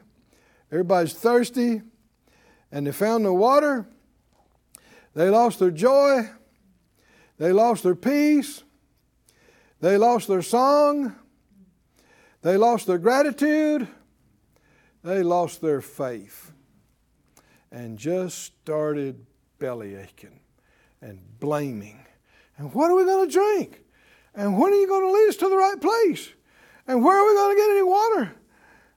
Everybody's 0.71 1.13
thirsty. 1.13 1.81
And 2.71 2.87
they 2.87 2.91
found 2.91 3.23
no 3.23 3.33
water. 3.33 3.87
They 5.13 5.29
lost 5.29 5.59
their 5.59 5.71
joy. 5.71 6.29
They 7.37 7.51
lost 7.51 7.83
their 7.83 7.95
peace. 7.95 8.63
They 9.81 9.97
lost 9.97 10.27
their 10.27 10.41
song. 10.41 11.15
They 12.41 12.57
lost 12.57 12.87
their 12.87 12.97
gratitude. 12.97 13.87
They 15.03 15.23
lost 15.23 15.61
their 15.61 15.81
faith. 15.81 16.51
And 17.71 17.97
just 17.97 18.43
started 18.43 19.25
belly 19.59 19.95
aching 19.95 20.39
and 21.01 21.19
blaming. 21.39 22.04
And 22.57 22.73
what 22.73 22.89
are 22.89 22.95
we 22.95 23.03
going 23.03 23.27
to 23.27 23.31
drink? 23.31 23.83
And 24.33 24.57
when 24.57 24.73
are 24.73 24.75
you 24.75 24.87
going 24.87 25.03
to 25.03 25.11
lead 25.11 25.29
us 25.29 25.35
to 25.37 25.49
the 25.49 25.57
right 25.57 25.79
place? 25.79 26.29
And 26.87 27.03
where 27.03 27.17
are 27.17 27.27
we 27.27 27.33
going 27.33 27.55
to 27.55 27.61
get 27.61 27.69
any 27.71 27.83
water? 27.83 28.35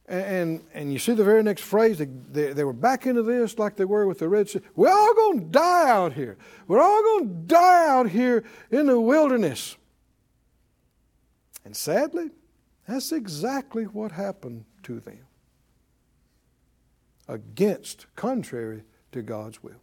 And, 0.09 0.25
and, 0.25 0.65
and 0.75 0.93
you 0.93 0.99
see 0.99 1.13
the 1.13 1.25
very 1.25 1.43
next 1.43 1.63
phrase, 1.63 1.99
they, 1.99 2.07
they, 2.07 2.53
they, 2.53 2.65
were 2.65 2.73
back 2.73 3.07
into 3.07 3.23
this 3.23 3.59
like 3.59 3.77
they 3.77 3.85
were 3.85 4.07
with 4.07 4.19
the 4.19 4.29
Red 4.29 4.49
Sea. 4.49 4.61
We're 4.75 4.91
all 4.91 5.15
going 5.15 5.41
to 5.41 5.47
die 5.47 5.91
out 5.91 6.15
here. 6.15 6.39
We're 6.67 6.81
all 6.81 7.03
going 7.03 7.29
to 7.29 7.35
die 7.47 7.89
out 7.89 8.09
here 8.11 8.45
in 8.71 8.87
the 8.87 8.99
wilderness. 8.99 9.77
And 11.65 11.77
sadly, 11.77 12.31
that's 12.87 13.13
exactly 13.13 13.85
what 13.85 14.13
happened 14.13 14.65
to 14.85 15.01
them. 15.01 15.27
Against, 17.29 18.07
contrary 18.17 18.85
to 19.13 19.21
God's 19.21 19.63
will. 19.63 19.83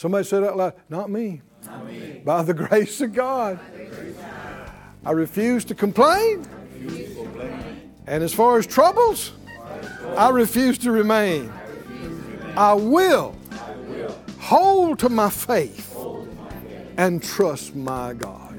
Somebody 0.00 0.24
said 0.24 0.44
out 0.44 0.56
loud, 0.56 0.72
Not 0.88 1.10
me. 1.10 1.42
Not 1.66 1.84
me. 1.84 2.22
By 2.24 2.42
the 2.42 2.54
grace 2.54 3.02
of 3.02 3.12
God. 3.12 3.60
I 5.04 5.10
refuse 5.10 5.62
to 5.66 5.74
complain. 5.74 6.46
And 8.06 8.24
as 8.24 8.32
far 8.32 8.56
as 8.56 8.66
troubles, 8.66 9.32
I 10.16 10.30
refuse 10.30 10.78
to 10.78 10.90
remain. 10.90 11.52
I 12.56 12.72
will 12.72 13.36
hold 14.38 15.00
to 15.00 15.10
my 15.10 15.28
faith 15.28 15.94
and 16.96 17.22
trust 17.22 17.76
my 17.76 18.14
God. 18.14 18.58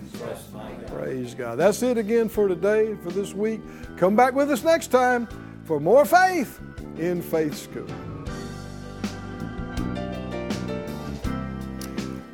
Praise 0.90 1.34
God. 1.34 1.58
That's 1.58 1.82
it 1.82 1.98
again 1.98 2.30
for 2.30 2.48
today, 2.50 2.94
for 3.02 3.10
this 3.10 3.34
week. 3.34 3.62
Come 3.98 4.16
back 4.16 4.36
with 4.36 4.52
us 4.52 4.64
next 4.64 4.90
time 4.90 5.28
for 5.64 5.80
more 5.80 6.06
faith 6.06 6.60
in 7.00 7.20
Faith 7.20 7.58
School. 7.58 7.88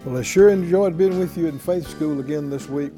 Well, 0.07 0.19
I 0.19 0.21
sure 0.21 0.47
enjoyed 0.47 0.97
being 0.97 1.19
with 1.19 1.37
you 1.37 1.47
in 1.47 1.59
Faith 1.59 1.85
School 1.85 2.21
again 2.21 2.49
this 2.49 2.69
week. 2.69 2.93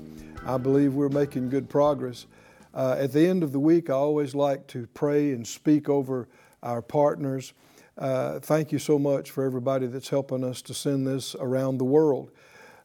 I 0.45 0.57
believe 0.57 0.93
we're 0.93 1.09
making 1.09 1.49
good 1.49 1.67
progress. 1.67 2.27
Uh, 2.71 2.97
at 2.99 3.11
the 3.11 3.25
end 3.25 3.41
of 3.41 3.51
the 3.51 3.59
week, 3.59 3.89
I 3.89 3.93
always 3.93 4.35
like 4.35 4.67
to 4.67 4.85
pray 4.93 5.31
and 5.31 5.45
speak 5.45 5.89
over 5.89 6.29
our 6.61 6.83
partners. 6.83 7.53
Uh, 7.97 8.37
thank 8.37 8.71
you 8.71 8.77
so 8.77 8.99
much 8.99 9.31
for 9.31 9.43
everybody 9.43 9.87
that's 9.87 10.09
helping 10.09 10.43
us 10.43 10.61
to 10.61 10.75
send 10.75 11.07
this 11.07 11.33
around 11.39 11.79
the 11.79 11.83
world. 11.83 12.29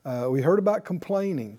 Uh, 0.06 0.28
we 0.30 0.40
heard 0.40 0.58
about 0.58 0.86
complaining. 0.86 1.58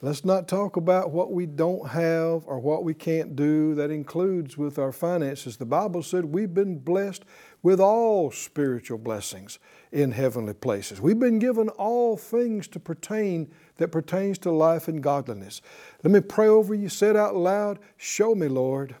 Let's 0.00 0.24
not 0.24 0.48
talk 0.48 0.78
about 0.78 1.10
what 1.10 1.32
we 1.32 1.44
don't 1.44 1.86
have 1.88 2.44
or 2.46 2.60
what 2.60 2.82
we 2.82 2.94
can't 2.94 3.36
do. 3.36 3.74
That 3.74 3.90
includes 3.90 4.56
with 4.56 4.78
our 4.78 4.92
finances. 4.92 5.58
The 5.58 5.66
Bible 5.66 6.02
said 6.02 6.24
we've 6.24 6.54
been 6.54 6.78
blessed 6.78 7.26
with 7.66 7.80
all 7.80 8.30
spiritual 8.30 8.96
blessings 8.96 9.58
in 9.90 10.12
heavenly 10.12 10.54
places. 10.54 11.00
We've 11.00 11.18
been 11.18 11.40
given 11.40 11.68
all 11.70 12.16
things 12.16 12.68
to 12.68 12.78
pertain 12.78 13.52
that 13.78 13.88
pertains 13.88 14.38
to 14.38 14.52
life 14.52 14.86
and 14.86 15.02
godliness. 15.02 15.62
Let 16.04 16.12
me 16.12 16.20
pray 16.20 16.46
over 16.46 16.76
you. 16.76 16.88
Say 16.88 17.08
it 17.08 17.16
out 17.16 17.34
loud. 17.34 17.80
Show 17.96 18.36
me, 18.36 18.46
Lord, 18.46 18.94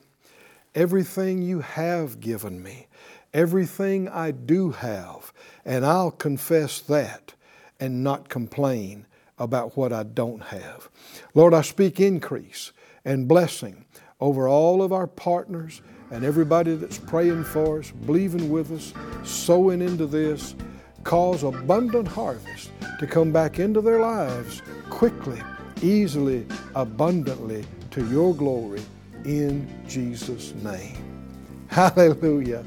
everything 0.74 1.42
you 1.42 1.60
have 1.60 2.18
given 2.18 2.60
me, 2.60 2.88
everything 3.32 4.08
I 4.08 4.32
do 4.32 4.72
have, 4.72 5.32
and 5.64 5.86
I'll 5.86 6.10
confess 6.10 6.80
that 6.80 7.34
and 7.78 8.02
not 8.02 8.28
complain 8.28 9.06
about 9.38 9.76
what 9.76 9.92
I 9.92 10.02
don't 10.02 10.42
have. 10.42 10.88
Lord, 11.34 11.54
I 11.54 11.62
speak 11.62 12.00
increase 12.00 12.72
and 13.04 13.28
blessing 13.28 13.84
over 14.18 14.48
all 14.48 14.82
of 14.82 14.92
our 14.92 15.06
partners 15.06 15.82
and 16.10 16.24
everybody 16.24 16.74
that's 16.74 16.98
praying 16.98 17.44
for 17.44 17.80
us, 17.80 17.90
believing 17.90 18.50
with 18.50 18.70
us, 18.72 18.92
sowing 19.24 19.82
into 19.82 20.06
this. 20.06 20.54
Cause 21.04 21.44
abundant 21.44 22.08
harvest 22.08 22.72
to 22.98 23.06
come 23.06 23.30
back 23.30 23.60
into 23.60 23.80
their 23.80 24.00
lives 24.00 24.60
quickly, 24.90 25.40
easily, 25.80 26.44
abundantly 26.74 27.64
to 27.92 28.04
your 28.08 28.34
glory 28.34 28.82
in 29.24 29.68
Jesus' 29.86 30.52
name. 30.64 30.96
Hallelujah. 31.68 32.64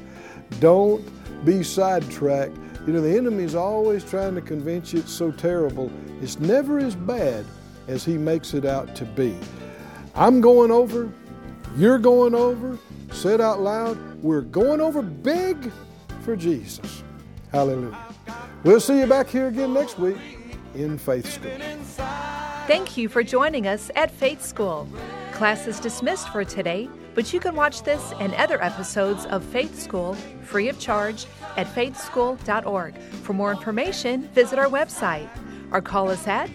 Don't 0.58 1.04
be 1.44 1.62
sidetracked. 1.62 2.56
You 2.86 2.94
know, 2.94 3.00
the 3.00 3.16
enemy 3.16 3.44
is 3.44 3.54
always 3.54 4.04
trying 4.04 4.34
to 4.36 4.40
convince 4.40 4.92
you 4.92 5.00
it's 5.00 5.12
so 5.12 5.30
terrible. 5.30 5.90
It's 6.22 6.38
never 6.38 6.78
as 6.78 6.94
bad 6.94 7.44
as 7.88 8.04
he 8.04 8.16
makes 8.16 8.54
it 8.54 8.64
out 8.64 8.94
to 8.96 9.04
be. 9.04 9.36
I'm 10.14 10.40
going 10.40 10.70
over, 10.70 11.12
you're 11.76 11.98
going 11.98 12.34
over. 12.34 12.78
Say 13.12 13.34
it 13.34 13.40
out 13.40 13.60
loud. 13.60 13.98
We're 14.22 14.40
going 14.40 14.80
over 14.80 15.02
big 15.02 15.70
for 16.22 16.36
Jesus. 16.36 17.02
Hallelujah. 17.52 17.98
We'll 18.62 18.80
see 18.80 18.98
you 18.98 19.06
back 19.06 19.28
here 19.28 19.48
again 19.48 19.74
next 19.74 19.98
week 19.98 20.18
in 20.74 20.98
Faith 20.98 21.30
School. 21.30 21.50
Thank 22.66 22.96
you 22.96 23.08
for 23.08 23.22
joining 23.22 23.66
us 23.66 23.90
at 23.96 24.10
Faith 24.10 24.44
School. 24.44 24.88
Class 25.32 25.66
is 25.66 25.80
dismissed 25.80 26.28
for 26.28 26.44
today, 26.44 26.88
but 27.14 27.32
you 27.32 27.40
can 27.40 27.54
watch 27.54 27.82
this 27.82 28.12
and 28.20 28.34
other 28.34 28.62
episodes 28.62 29.26
of 29.26 29.42
Faith 29.44 29.80
School 29.80 30.14
free 30.42 30.68
of 30.68 30.78
charge 30.78 31.26
at 31.56 31.66
faithschool.org. 31.68 32.98
For 32.98 33.32
more 33.32 33.50
information, 33.50 34.28
visit 34.28 34.58
our 34.58 34.68
website 34.68 35.28
or 35.72 35.80
call 35.80 36.10
us 36.10 36.26
at 36.26 36.50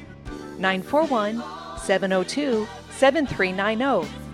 941 0.60 1.44
702 1.80 2.68
7390. 2.92 4.25